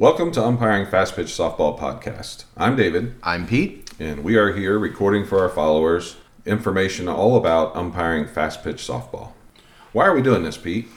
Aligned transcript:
Welcome 0.00 0.32
to 0.32 0.42
Umpiring 0.42 0.86
Fast 0.86 1.14
Pitch 1.14 1.26
Softball 1.26 1.78
Podcast. 1.78 2.44
I'm 2.56 2.74
David, 2.74 3.16
I'm 3.22 3.46
Pete. 3.46 3.90
and 3.98 4.24
we 4.24 4.36
are 4.36 4.54
here 4.56 4.78
recording 4.78 5.26
for 5.26 5.40
our 5.42 5.50
followers 5.50 6.16
information 6.46 7.06
all 7.06 7.36
about 7.36 7.76
umpiring 7.76 8.26
fast 8.26 8.64
pitch 8.64 8.78
softball. 8.78 9.32
Why 9.92 10.06
are 10.06 10.14
we 10.14 10.22
doing 10.22 10.42
this, 10.42 10.56
Pete? 10.56 10.88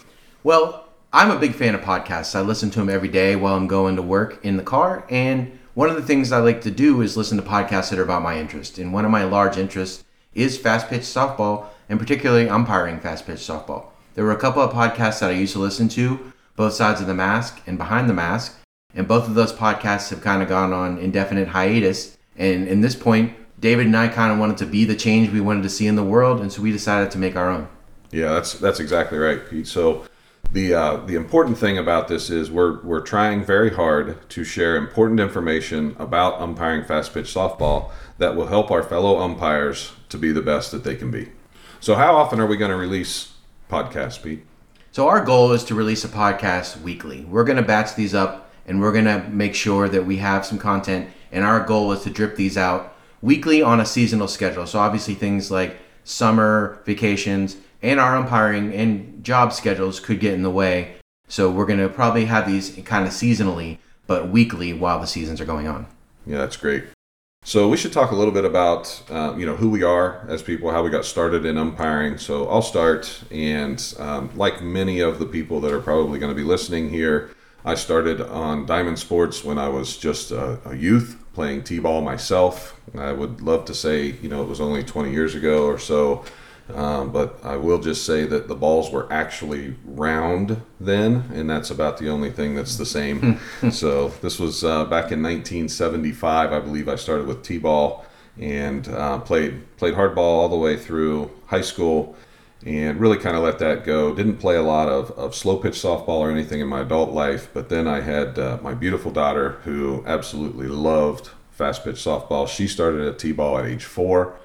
Well, 0.42 0.88
I'm 1.12 1.32
a 1.32 1.38
big 1.38 1.54
fan 1.54 1.76
of 1.76 1.82
podcasts. 1.82 2.34
I 2.34 2.40
listen 2.40 2.70
to 2.70 2.80
them 2.80 2.88
every 2.88 3.10
day 3.10 3.36
while 3.36 3.56
I'm 3.56 3.68
going 3.68 3.98
to 3.98 4.02
work 4.02 4.40
in 4.42 4.56
the 4.56 4.64
car. 4.64 5.06
And 5.10 5.60
one 5.74 5.90
of 5.90 5.98
the 5.98 6.02
things 6.02 6.32
I 6.32 6.38
like 6.38 6.62
to 6.62 6.72
do 6.72 7.02
is 7.02 7.18
listen 7.18 7.36
to 7.36 7.44
podcasts 7.44 7.90
that 7.90 8.00
are 8.00 8.04
about 8.04 8.24
my 8.24 8.40
interest. 8.40 8.78
And 8.78 8.94
one 8.94 9.04
of 9.04 9.12
my 9.12 9.26
large 9.26 9.58
interests 9.58 10.06
is 10.34 10.58
fast 10.58 10.88
pitch 10.88 11.02
softball, 11.02 11.66
and 11.90 12.00
particularly 12.00 12.48
umpiring 12.48 13.02
fast 13.02 13.28
pitch 13.28 13.40
softball. 13.40 13.88
There 14.14 14.24
were 14.24 14.32
a 14.32 14.40
couple 14.40 14.62
of 14.62 14.72
podcasts 14.72 15.20
that 15.20 15.32
I 15.32 15.34
used 15.34 15.52
to 15.52 15.60
listen 15.60 15.90
to, 15.90 16.32
both 16.56 16.72
sides 16.72 17.02
of 17.02 17.08
the 17.08 17.14
mask 17.14 17.62
and 17.68 17.78
behind 17.78 18.10
the 18.10 18.14
mask. 18.14 18.62
And 18.94 19.08
both 19.08 19.28
of 19.28 19.36
those 19.36 19.52
podcasts 19.52 20.10
have 20.10 20.22
kind 20.22 20.42
of 20.42 20.50
gone 20.50 20.72
on 20.72 20.98
indefinite 20.98 21.48
hiatus. 21.50 22.18
And 22.38 22.68
in 22.68 22.82
this 22.82 22.96
point, 22.96 23.36
David 23.60 23.86
and 23.86 23.96
I 23.96 24.08
kind 24.08 24.32
of 24.32 24.40
wanted 24.40 24.58
to 24.58 24.66
be 24.66 24.86
the 24.86 24.96
change 24.96 25.30
we 25.30 25.40
wanted 25.42 25.64
to 25.64 25.70
see 25.70 25.88
in 25.88 25.96
the 25.96 26.04
world, 26.04 26.42
and 26.42 26.52
so 26.52 26.62
we 26.62 26.72
decided 26.72 27.12
to 27.12 27.18
make 27.18 27.36
our 27.36 27.50
own. 27.50 27.70
Yeah, 28.12 28.34
that's 28.34 28.54
that's 28.54 28.80
exactly 28.82 29.18
right, 29.18 29.40
Pete. 29.50 29.68
So 29.68 30.06
the 30.52 30.74
uh, 30.74 30.98
the 30.98 31.16
important 31.16 31.58
thing 31.58 31.78
about 31.78 32.08
this 32.08 32.30
is 32.30 32.52
we're 32.52 32.82
we're 32.82 33.02
trying 33.02 33.46
very 33.46 33.74
hard 33.74 34.30
to 34.32 34.44
share 34.44 34.76
important 34.76 35.20
information 35.20 35.96
about 35.98 36.42
umpiring 36.42 36.84
fast 36.84 37.14
pitch 37.14 37.34
softball 37.34 37.92
that 38.18 38.36
will 38.36 38.48
help 38.48 38.70
our 38.70 38.84
fellow 38.84 39.20
umpires 39.20 39.94
to 40.10 40.18
be 40.18 40.32
the 40.32 40.42
best 40.42 40.72
that 40.72 40.84
they 40.84 40.96
can 40.96 41.10
be. 41.10 41.30
So 41.80 41.96
how 41.96 42.16
often 42.16 42.40
are 42.40 42.46
we 42.46 42.58
going 42.58 42.72
to 42.72 42.78
release 42.78 43.34
podcasts, 43.70 44.22
Pete? 44.22 44.46
So 44.92 45.08
our 45.08 45.24
goal 45.24 45.54
is 45.54 45.64
to 45.66 45.76
release 45.76 46.04
a 46.04 46.08
podcast 46.08 46.82
weekly. 46.82 47.26
We're 47.26 47.46
going 47.46 47.58
to 47.58 47.64
batch 47.64 47.96
these 47.96 48.14
up 48.14 48.53
and 48.66 48.80
we're 48.80 48.94
going 48.94 49.06
to 49.06 49.28
make 49.30 49.56
sure 49.56 49.90
that 49.90 50.06
we 50.06 50.18
have 50.18 50.46
some 50.46 50.58
content 50.58 51.10
and 51.32 51.44
our 51.44 51.60
goal 51.66 51.92
is 51.92 52.04
to 52.04 52.10
drip 52.10 52.36
these 52.36 52.58
out 52.58 52.96
weekly 53.22 53.62
on 53.62 53.80
a 53.80 53.86
seasonal 53.86 54.28
schedule. 54.28 54.68
So 54.68 54.80
obviously 54.80 55.16
things 55.16 55.50
like 55.50 55.78
summer 56.04 56.82
vacations 56.86 57.58
and 57.82 58.00
our 58.00 58.16
umpiring 58.16 58.74
and 58.74 59.24
job 59.24 59.54
schedules 59.54 60.00
could 60.00 60.20
get 60.20 60.34
in 60.34 60.44
the 60.44 60.50
way. 60.50 60.96
So 61.28 61.50
we're 61.50 61.66
going 61.66 61.80
to 61.80 61.90
probably 61.90 62.26
have 62.26 62.48
these 62.48 62.78
kind 62.86 63.08
of 63.08 63.14
seasonally, 63.14 63.80
but 64.08 64.30
weekly 64.30 64.74
while 64.74 65.00
the 65.00 65.08
seasons 65.08 65.42
are 65.42 65.46
going 65.46 65.68
on. 65.68 65.88
Yeah, 66.26 66.38
that's 66.38 66.58
great. 66.58 66.86
So 67.46 67.68
we 67.68 67.76
should 67.76 67.92
talk 67.92 68.12
a 68.12 68.16
little 68.16 68.34
bit 68.34 68.46
about 68.46 69.04
uh, 69.10 69.36
you 69.38 69.46
know 69.46 69.58
who 69.58 69.70
we 69.70 69.84
are 69.84 70.26
as 70.30 70.42
people, 70.42 70.72
how 70.72 70.82
we 70.82 70.90
got 70.90 71.04
started 71.04 71.46
in 71.46 71.58
umpiring. 71.58 72.18
So 72.18 72.48
I'll 72.48 72.62
start, 72.62 73.22
and 73.32 73.94
um, 74.00 74.32
like 74.38 74.62
many 74.62 75.02
of 75.02 75.20
the 75.20 75.26
people 75.26 75.60
that 75.62 75.74
are 75.74 75.82
probably 75.82 76.20
going 76.20 76.32
to 76.32 76.36
be 76.36 76.48
listening 76.48 76.90
here, 76.90 77.32
I 77.66 77.76
started 77.76 78.22
on 78.22 78.66
Diamond 78.66 79.00
Sports 79.00 79.44
when 79.44 79.58
I 79.58 79.70
was 79.70 79.98
just 79.98 80.32
a, 80.32 80.60
a 80.70 80.76
youth 80.76 81.18
playing 81.34 81.64
t-ball 81.64 82.02
myself. 82.02 82.80
I 82.98 83.12
would 83.12 83.42
love 83.42 83.66
to 83.66 83.74
say 83.74 84.16
you 84.22 84.30
know 84.30 84.42
it 84.42 84.48
was 84.48 84.62
only 84.62 84.84
20 84.84 85.12
years 85.12 85.36
ago 85.36 85.66
or 85.66 85.80
so. 85.80 86.26
Um, 86.74 87.12
but 87.12 87.40
I 87.44 87.58
will 87.58 87.80
just 87.80 88.06
say 88.06 88.26
that 88.26 88.48
the 88.48 88.56
balls 88.56 88.90
were 88.90 89.12
actually 89.12 89.76
round 89.86 90.62
then, 90.80 91.30
and 91.34 91.50
that's 91.50 91.70
about 91.70 91.98
the 91.98 92.10
only 92.10 92.32
thing 92.32 92.56
that's 92.56 92.78
the 92.78 92.86
same. 92.86 93.40
so 93.72 94.10
this 94.22 94.40
was 94.40 94.64
uh, 94.64 94.86
back 94.86 95.12
in 95.12 95.22
1975, 95.22 96.54
I 96.54 96.60
believe. 96.60 96.88
I 96.88 96.96
started 96.96 97.28
with 97.28 97.44
t-ball 97.44 98.06
and 98.40 98.88
uh, 98.88 99.20
played 99.20 99.62
played 99.78 99.94
hardball 99.94 100.18
all 100.18 100.50
the 100.50 100.58
way 100.58 100.78
through 100.78 101.30
high 101.48 101.62
school, 101.62 102.16
and 102.66 103.00
really 103.00 103.18
kind 103.18 103.36
of 103.36 103.44
let 103.44 103.60
that 103.60 103.84
go. 103.84 104.14
Didn't 104.14 104.38
play 104.38 104.56
a 104.56 104.62
lot 104.62 104.88
of, 104.88 105.12
of 105.12 105.36
slow 105.36 105.58
pitch 105.58 105.74
softball 105.74 106.20
or 106.20 106.32
anything 106.32 106.62
in 106.62 106.68
my 106.68 106.82
adult 106.82 107.12
life, 107.12 107.50
but 107.54 107.70
then 107.70 107.88
I 107.88 108.02
had 108.02 108.40
uh, 108.40 108.58
my 108.62 108.74
beautiful 108.74 109.12
daughter 109.12 109.60
who 109.64 110.04
absolutely 110.08 110.68
loved 110.68 111.30
fast 111.52 111.84
pitch 111.84 111.98
softball. 111.98 112.48
She 112.48 112.68
started 112.68 113.08
at 113.08 113.20
t-ball 113.20 113.58
at 113.58 113.66
age 113.66 113.84
four 113.84 114.38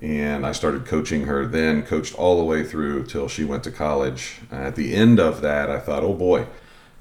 and 0.00 0.46
I 0.46 0.52
started 0.52 0.86
coaching 0.86 1.26
her 1.26 1.46
then, 1.46 1.82
coached 1.82 2.14
all 2.14 2.38
the 2.38 2.44
way 2.44 2.64
through 2.64 3.06
till 3.06 3.28
she 3.28 3.44
went 3.44 3.64
to 3.64 3.70
college. 3.70 4.40
At 4.50 4.76
the 4.76 4.94
end 4.94 5.18
of 5.18 5.40
that, 5.40 5.70
I 5.70 5.80
thought, 5.80 6.04
oh 6.04 6.14
boy, 6.14 6.46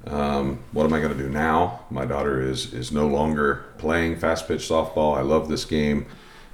um, 0.06 0.60
what 0.72 0.86
am 0.86 0.94
I 0.94 1.00
going 1.00 1.16
to 1.16 1.24
do 1.24 1.30
now? 1.30 1.82
My 1.90 2.06
daughter 2.06 2.42
is 2.42 2.74
is 2.74 2.92
no 2.92 3.08
longer 3.08 3.66
playing 3.78 4.18
fast 4.18 4.48
pitch 4.48 4.62
softball. 4.62 5.18
I 5.18 5.22
love 5.22 5.50
this 5.50 5.66
game. 5.66 6.06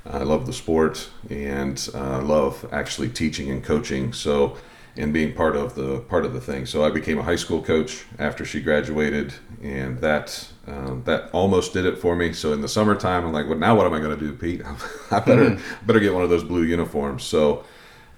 I 0.05 0.23
love 0.23 0.45
the 0.45 0.53
sport, 0.53 1.09
and 1.29 1.89
I 1.93 1.97
uh, 1.97 2.21
love 2.21 2.67
actually 2.71 3.09
teaching 3.09 3.49
and 3.49 3.63
coaching. 3.63 4.13
So, 4.13 4.57
and 4.95 5.11
being 5.11 5.33
part 5.33 5.55
of 5.55 5.75
the 5.75 6.01
part 6.01 6.25
of 6.25 6.33
the 6.33 6.41
thing. 6.41 6.65
So 6.65 6.85
I 6.85 6.89
became 6.89 7.17
a 7.17 7.23
high 7.23 7.35
school 7.35 7.63
coach 7.63 8.05
after 8.19 8.45
she 8.45 8.61
graduated, 8.61 9.33
and 9.61 9.97
that 9.99 10.47
um, 10.67 11.03
that 11.05 11.29
almost 11.31 11.73
did 11.73 11.85
it 11.85 11.97
for 11.97 12.15
me. 12.15 12.33
So 12.33 12.53
in 12.53 12.61
the 12.61 12.67
summertime, 12.67 13.25
I'm 13.25 13.33
like, 13.33 13.47
well, 13.47 13.57
now 13.57 13.75
what 13.75 13.85
am 13.85 13.93
I 13.93 13.99
going 13.99 14.17
to 14.17 14.25
do, 14.25 14.33
Pete? 14.33 14.61
I 15.11 15.19
better 15.19 15.51
mm-hmm. 15.51 15.85
better 15.85 15.99
get 15.99 16.13
one 16.13 16.23
of 16.23 16.29
those 16.29 16.43
blue 16.43 16.63
uniforms. 16.63 17.23
So 17.23 17.63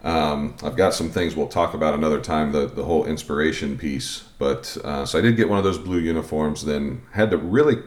um, 0.04 0.56
I've 0.64 0.76
got 0.76 0.94
some 0.94 1.10
things 1.10 1.36
we'll 1.36 1.48
talk 1.48 1.74
about 1.74 1.94
another 1.94 2.20
time. 2.20 2.52
The 2.52 2.68
the 2.68 2.84
whole 2.84 3.06
inspiration 3.06 3.78
piece, 3.78 4.24
but 4.38 4.76
uh, 4.84 5.06
so 5.06 5.20
I 5.20 5.22
did 5.22 5.38
get 5.38 5.50
one 5.50 5.58
of 5.58 5.64
those 5.64 5.78
blue 5.78 6.00
uniforms. 6.00 6.66
Then 6.66 7.04
had 7.12 7.32
to 7.32 7.38
really 7.38 7.82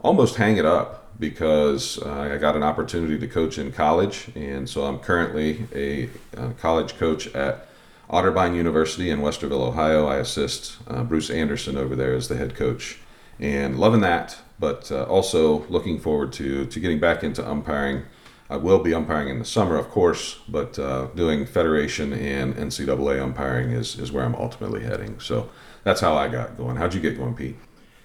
almost 0.00 0.36
hang 0.36 0.56
it 0.56 0.64
up 0.64 0.99
because 1.20 1.98
uh, 2.02 2.30
I 2.32 2.38
got 2.38 2.56
an 2.56 2.62
opportunity 2.62 3.18
to 3.18 3.28
coach 3.28 3.58
in 3.58 3.70
college, 3.70 4.30
and 4.34 4.68
so 4.68 4.84
I'm 4.84 4.98
currently 4.98 5.66
a, 5.74 6.08
a 6.36 6.52
college 6.54 6.96
coach 6.96 7.28
at 7.34 7.68
Otterbein 8.08 8.56
University 8.56 9.10
in 9.10 9.20
Westerville, 9.20 9.60
Ohio. 9.60 10.06
I 10.06 10.16
assist 10.16 10.78
uh, 10.88 11.04
Bruce 11.04 11.30
Anderson 11.30 11.76
over 11.76 11.94
there 11.94 12.14
as 12.14 12.28
the 12.28 12.36
head 12.36 12.56
coach, 12.56 12.98
and 13.38 13.78
loving 13.78 14.00
that. 14.00 14.38
But 14.58 14.90
uh, 14.90 15.04
also 15.04 15.66
looking 15.68 16.00
forward 16.00 16.32
to 16.34 16.66
to 16.66 16.80
getting 16.80 16.98
back 16.98 17.22
into 17.22 17.48
umpiring. 17.48 18.04
I 18.48 18.56
will 18.56 18.80
be 18.80 18.92
umpiring 18.92 19.28
in 19.28 19.38
the 19.38 19.44
summer, 19.44 19.76
of 19.76 19.90
course, 19.90 20.40
but 20.48 20.76
uh, 20.76 21.06
doing 21.14 21.46
federation 21.46 22.12
and 22.12 22.54
NCAA 22.56 23.22
umpiring 23.22 23.70
is 23.70 23.98
is 23.98 24.10
where 24.10 24.24
I'm 24.24 24.34
ultimately 24.34 24.82
heading. 24.82 25.20
So 25.20 25.50
that's 25.84 26.00
how 26.00 26.16
I 26.16 26.28
got 26.28 26.56
going. 26.56 26.76
How'd 26.76 26.94
you 26.94 27.00
get 27.00 27.16
going, 27.16 27.34
Pete? 27.34 27.56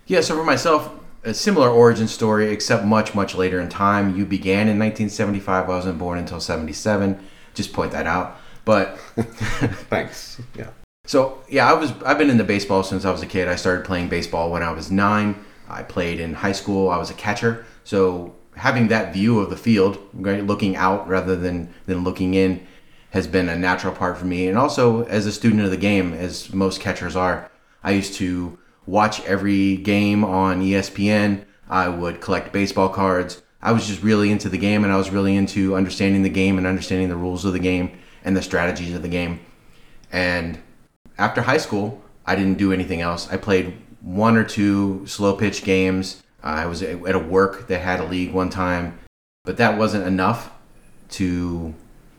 Yeah, 0.06 0.22
so 0.22 0.36
for 0.36 0.44
myself, 0.44 0.92
a 1.26 1.34
similar 1.34 1.70
origin 1.70 2.08
story, 2.08 2.52
except 2.52 2.86
much 2.86 3.16
much 3.16 3.36
later 3.36 3.60
in 3.60 3.68
time. 3.68 4.16
You 4.16 4.26
began 4.26 4.68
in 4.70 4.80
1975. 4.80 5.66
I 5.66 5.68
wasn't 5.68 5.98
born 5.98 6.20
until 6.20 6.40
77. 6.40 7.20
Just 7.54 7.74
point 7.74 7.92
that 7.92 8.08
out. 8.08 8.38
But 8.64 8.98
thanks. 9.90 10.40
Yeah. 10.58 10.70
So 11.06 11.44
yeah, 11.50 11.70
I 11.70 11.74
was 11.74 11.92
I've 12.04 12.18
been 12.18 12.30
into 12.30 12.44
baseball 12.44 12.84
since 12.84 13.06
I 13.06 13.12
was 13.12 13.22
a 13.22 13.28
kid. 13.28 13.48
I 13.48 13.56
started 13.56 13.86
playing 13.86 14.10
baseball 14.10 14.52
when 14.52 14.64
I 14.64 14.72
was 14.72 14.92
nine. 14.92 15.44
I 15.68 15.84
played 15.84 16.20
in 16.20 16.34
high 16.34 16.52
school. 16.52 16.90
I 16.90 16.98
was 16.98 17.10
a 17.10 17.16
catcher. 17.16 17.66
So 17.84 18.36
having 18.56 18.88
that 18.88 19.14
view 19.14 19.40
of 19.40 19.50
the 19.50 19.58
field, 19.58 19.98
right, 20.14 20.46
looking 20.46 20.76
out 20.76 21.08
rather 21.08 21.36
than 21.36 21.74
than 21.86 22.04
looking 22.04 22.34
in, 22.34 22.66
has 23.12 23.28
been 23.28 23.50
a 23.50 23.58
natural 23.58 23.94
part 23.94 24.18
for 24.18 24.26
me. 24.26 24.48
And 24.48 24.58
also 24.58 25.06
as 25.06 25.26
a 25.26 25.32
student 25.32 25.64
of 25.64 25.72
the 25.72 25.78
game, 25.78 26.14
as 26.14 26.54
most 26.54 26.82
catchers 26.82 27.16
are, 27.16 27.50
I 27.84 27.92
used 27.92 28.16
to 28.16 28.58
watch 28.86 29.24
every 29.26 29.78
game 29.78 30.24
on 30.24 30.62
ESPN. 30.62 31.46
I 31.70 31.90
would 31.90 32.22
collect 32.22 32.54
baseball 32.54 32.90
cards. 32.90 33.42
I 33.62 33.72
was 33.72 33.88
just 33.88 34.04
really 34.04 34.32
into 34.32 34.50
the 34.50 34.58
game, 34.58 34.84
and 34.84 34.94
I 34.94 34.98
was 34.98 35.10
really 35.10 35.36
into 35.36 35.76
understanding 35.76 36.22
the 36.22 36.30
game 36.30 36.58
and 36.58 36.68
understanding 36.68 37.10
the 37.10 37.16
rules 37.16 37.46
of 37.46 37.54
the 37.54 37.60
game 37.60 37.98
and 38.24 38.38
the 38.38 38.42
strategies 38.42 38.94
of 38.94 39.02
the 39.02 39.08
game. 39.08 39.40
And 40.12 40.60
after 41.18 41.42
high 41.42 41.58
school, 41.58 42.02
I 42.26 42.36
didn't 42.36 42.58
do 42.58 42.72
anything 42.72 43.02
else. 43.02 43.32
I 43.32 43.38
played 43.38 43.76
one 44.02 44.38
or 44.38 44.44
two 44.44 45.06
slow 45.08 45.36
pitch 45.36 45.64
games. 45.64 46.22
I 46.44 46.68
was 46.68 46.84
at 46.84 47.16
a 47.16 47.20
work 47.20 47.68
that 47.68 47.80
had 47.80 48.00
a 48.00 48.06
league 48.06 48.32
one 48.32 48.52
time, 48.52 49.00
but 49.46 49.58
that 49.58 49.80
wasn't 49.80 50.06
enough 50.06 50.52
to 51.10 51.74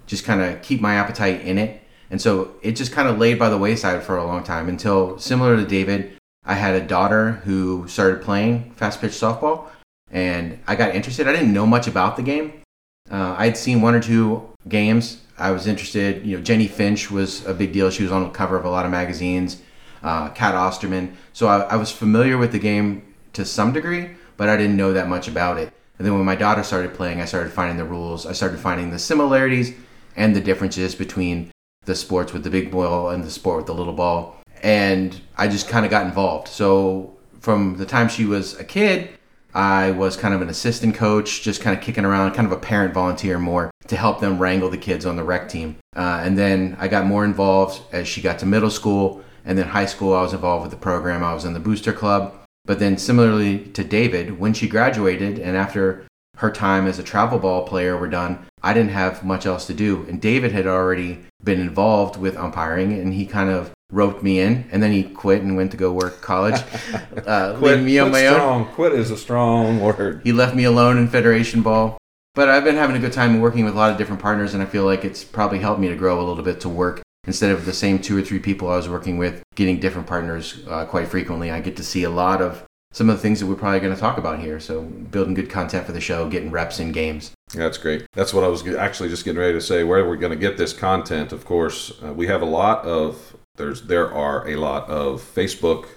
just 0.06 0.25
kind 0.25 0.41
of 0.41 0.62
keep 0.62 0.81
my 0.81 0.94
appetite 0.94 1.43
in 1.43 1.59
it. 1.59 1.82
And 2.10 2.21
so 2.21 2.55
it 2.62 2.72
just 2.72 2.93
kind 2.93 3.09
of 3.09 3.19
laid 3.19 3.38
by 3.38 3.50
the 3.50 3.59
wayside 3.59 4.03
for 4.03 4.16
a 4.16 4.25
long 4.25 4.43
time 4.43 4.69
until, 4.69 5.19
similar 5.19 5.56
to 5.56 5.65
David, 5.65 6.16
I 6.47 6.55
had 6.55 6.75
a 6.75 6.87
daughter 6.87 7.32
who 7.44 7.87
started 7.88 8.23
playing 8.23 8.73
fast 8.76 9.00
pitch 9.00 9.12
softball, 9.12 9.67
and 10.11 10.59
I 10.67 10.76
got 10.76 10.94
interested. 10.94 11.26
I 11.26 11.32
didn't 11.32 11.53
know 11.53 11.67
much 11.67 11.87
about 11.87 12.17
the 12.17 12.23
game. 12.23 12.62
Uh, 13.11 13.35
I 13.37 13.44
had 13.47 13.56
seen 13.56 13.82
one 13.82 13.94
or 13.94 14.00
two 14.00 14.49
games 14.69 15.20
I 15.38 15.50
was 15.50 15.67
interested. 15.67 16.25
You 16.25 16.37
know, 16.37 16.43
Jennie 16.43 16.69
Finch 16.69 17.11
was 17.11 17.44
a 17.47 17.53
big 17.53 17.73
deal. 17.73 17.91
She 17.91 18.03
was 18.03 18.12
on 18.12 18.23
the 18.23 18.31
cover 18.31 18.56
of 18.56 18.65
a 18.65 18.70
lot 18.70 18.85
of 18.85 18.91
magazines. 18.91 19.62
Uh, 20.03 20.29
Cat 20.31 20.55
Osterman. 20.55 21.17
So 21.32 21.49
I, 21.49 21.61
I 21.62 21.76
was 21.76 21.91
familiar 21.91 22.38
with 22.38 22.53
the 22.53 22.59
game 22.59 23.15
to 23.32 23.44
some 23.44 23.73
degree, 23.73 24.11
but 24.37 24.49
I 24.49 24.56
didn't 24.56 24.76
know 24.76 24.93
that 24.93 25.09
much 25.09 25.26
about 25.26 25.59
it. 25.59 25.73
And 25.99 26.06
then 26.06 26.15
when 26.15 26.25
my 26.25 26.37
daughter 26.37 26.62
started 26.62 26.94
playing, 26.94 27.20
I 27.20 27.25
started 27.25 27.53
finding 27.53 27.76
the 27.76 27.85
rules. 27.85 28.26
I 28.26 28.32
started 28.32 28.61
finding 28.61 28.91
the 28.91 28.99
similarities 28.99 29.75
and 30.15 30.37
the 30.37 30.41
differences 30.41 30.94
between 30.94 31.50
the 31.85 31.94
sports 31.94 32.32
with 32.32 32.44
the 32.44 32.50
big 32.50 32.70
ball 32.70 33.11
and 33.11 33.25
the 33.25 33.31
sport 33.31 33.59
with 33.59 33.67
the 33.67 33.75
little 33.75 33.94
ball. 33.94 34.37
And 34.62 35.20
I 35.37 35.49
just 35.49 35.69
kind 35.69 35.85
of 35.85 35.91
got 35.91 36.06
involved. 36.06 36.49
So 36.49 37.17
from 37.41 37.76
the 37.76 37.87
time 37.87 38.08
she 38.08 38.25
was 38.25 38.58
a 38.58 38.64
kid, 38.64 39.11
I 39.55 39.93
was 39.93 40.17
kind 40.17 40.35
of 40.35 40.43
an 40.43 40.49
assistant 40.49 40.94
coach, 40.94 41.43
just 41.43 41.62
kind 41.62 41.76
of 41.76 41.82
kicking 41.82 42.05
around, 42.05 42.32
kind 42.32 42.47
of 42.47 42.53
a 42.53 42.61
parent 42.61 42.93
volunteer 42.93 43.38
more 43.38 43.70
to 43.87 43.97
help 43.97 44.20
them 44.20 44.38
wrangle 44.38 44.69
the 44.69 44.76
kids 44.76 45.06
on 45.06 45.17
the 45.17 45.25
rec 45.25 45.49
team. 45.49 45.76
Uh, 45.94 46.20
and 46.23 46.37
then 46.37 46.76
I 46.79 46.88
got 46.88 47.06
more 47.06 47.25
involved 47.25 47.81
as 47.93 48.06
she 48.06 48.20
got 48.20 48.38
to 48.41 48.47
middle 48.47 48.70
school. 48.70 49.23
And 49.44 49.56
then 49.56 49.69
high 49.69 49.87
school, 49.87 50.14
I 50.14 50.23
was 50.23 50.35
involved 50.35 50.64
with 50.64 50.73
the 50.73 50.76
program. 50.76 51.23
I 51.23 51.32
was 51.32 51.44
in 51.44 51.55
the 51.55 51.61
booster 51.61 51.93
club. 51.93 52.35
But 52.67 52.81
then, 52.81 52.99
similarly 52.99 53.61
to 53.75 53.85
David, 53.85 54.41
when 54.41 54.53
she 54.53 54.69
graduated 54.69 55.38
and 55.38 55.56
after 55.56 56.05
her 56.37 56.50
time 56.50 56.87
as 56.87 56.99
a 56.99 57.03
travel 57.03 57.38
ball 57.38 57.67
player 57.67 57.97
were 57.97 58.09
done, 58.09 58.47
I 58.62 58.73
didn't 58.73 58.91
have 58.91 59.25
much 59.25 59.47
else 59.47 59.67
to 59.67 59.75
do. 59.75 60.05
And 60.09 60.21
David 60.21 60.53
had 60.53 60.67
already 60.67 61.21
been 61.43 61.61
involved 61.61 62.17
with 62.17 62.37
umpiring 62.37 62.93
and 62.93 63.15
he 63.15 63.27
kind 63.27 63.50
of 63.50 63.73
roped 63.93 64.23
me 64.23 64.41
in 64.41 64.69
and 64.73 64.83
then 64.83 64.93
he 64.93 65.05
quit 65.05 65.43
and 65.43 65.56
went 65.56 65.71
to 65.71 65.77
go 65.77 65.93
work 65.93 66.21
college, 66.21 66.61
uh, 67.27 67.56
leaving 67.61 67.85
me 67.85 67.99
on 67.99 68.11
my 68.11 68.27
strong. 68.27 68.67
own. 68.67 68.75
Quit 68.75 68.93
is 68.93 69.11
a 69.11 69.17
strong 69.17 69.81
word. 69.81 70.21
He 70.25 70.33
left 70.33 70.55
me 70.55 70.65
alone 70.65 70.99
in 70.99 71.09
Federation 71.09 71.62
Ball. 71.62 71.97
But 72.35 72.50
I've 72.50 72.65
been 72.65 72.77
having 72.77 72.97
a 72.97 72.99
good 72.99 73.15
time 73.15 73.41
working 73.41 73.65
with 73.65 73.75
a 73.75 73.77
lot 73.79 73.91
of 73.91 73.97
different 73.97 74.21
partners 74.21 74.53
and 74.53 74.62
I 74.62 74.67
feel 74.67 74.85
like 74.85 75.05
it's 75.05 75.25
probably 75.25 75.61
helped 75.61 75.81
me 75.81 75.89
to 75.89 75.97
grow 75.97 76.21
a 76.21 76.25
little 76.27 76.44
bit 76.44 76.61
to 76.61 76.69
work 76.69 77.00
instead 77.27 77.50
of 77.50 77.65
the 77.65 77.73
same 77.73 77.99
two 77.99 78.17
or 78.17 78.23
three 78.23 78.39
people 78.39 78.69
I 78.69 78.77
was 78.77 78.89
working 78.89 79.17
with, 79.17 79.43
getting 79.55 79.81
different 79.81 80.06
partners 80.06 80.62
uh, 80.69 80.85
quite 80.85 81.09
frequently. 81.09 81.50
I 81.50 81.61
get 81.61 81.77
to 81.79 81.82
see 81.82 82.05
a 82.05 82.11
lot 82.11 82.43
of 82.43 82.65
some 82.96 83.10
of 83.10 83.16
the 83.16 83.20
things 83.20 83.40
that 83.40 83.46
we're 83.46 83.54
probably 83.54 83.78
going 83.78 83.94
to 83.94 84.00
talk 84.00 84.16
about 84.16 84.38
here. 84.38 84.58
So 84.58 84.81
building 84.81 85.34
good 85.34 85.50
content 85.50 85.84
for 85.84 85.93
the 85.93 86.00
show, 86.00 86.31
getting 86.31 86.50
reps 86.50 86.81
in 86.81 86.93
games. 86.93 87.32
That's 87.52 87.76
great. 87.76 88.06
That's 88.14 88.32
what 88.32 88.43
I 88.43 88.48
was 88.48 88.66
actually 88.66 89.10
just 89.10 89.22
getting 89.22 89.38
ready 89.38 89.52
to 89.52 89.60
say. 89.60 89.84
Where 89.84 90.08
we're 90.08 90.16
going 90.16 90.32
to 90.32 90.38
get 90.38 90.56
this 90.56 90.72
content, 90.72 91.31
of 91.31 91.44
course, 91.44 91.93
uh, 92.02 92.14
we 92.14 92.26
have 92.28 92.40
a 92.40 92.46
lot 92.46 92.87
of 92.87 93.37
there's 93.56 93.82
there 93.82 94.10
are 94.10 94.48
a 94.48 94.56
lot 94.56 94.88
of 94.88 95.20
Facebook 95.20 95.88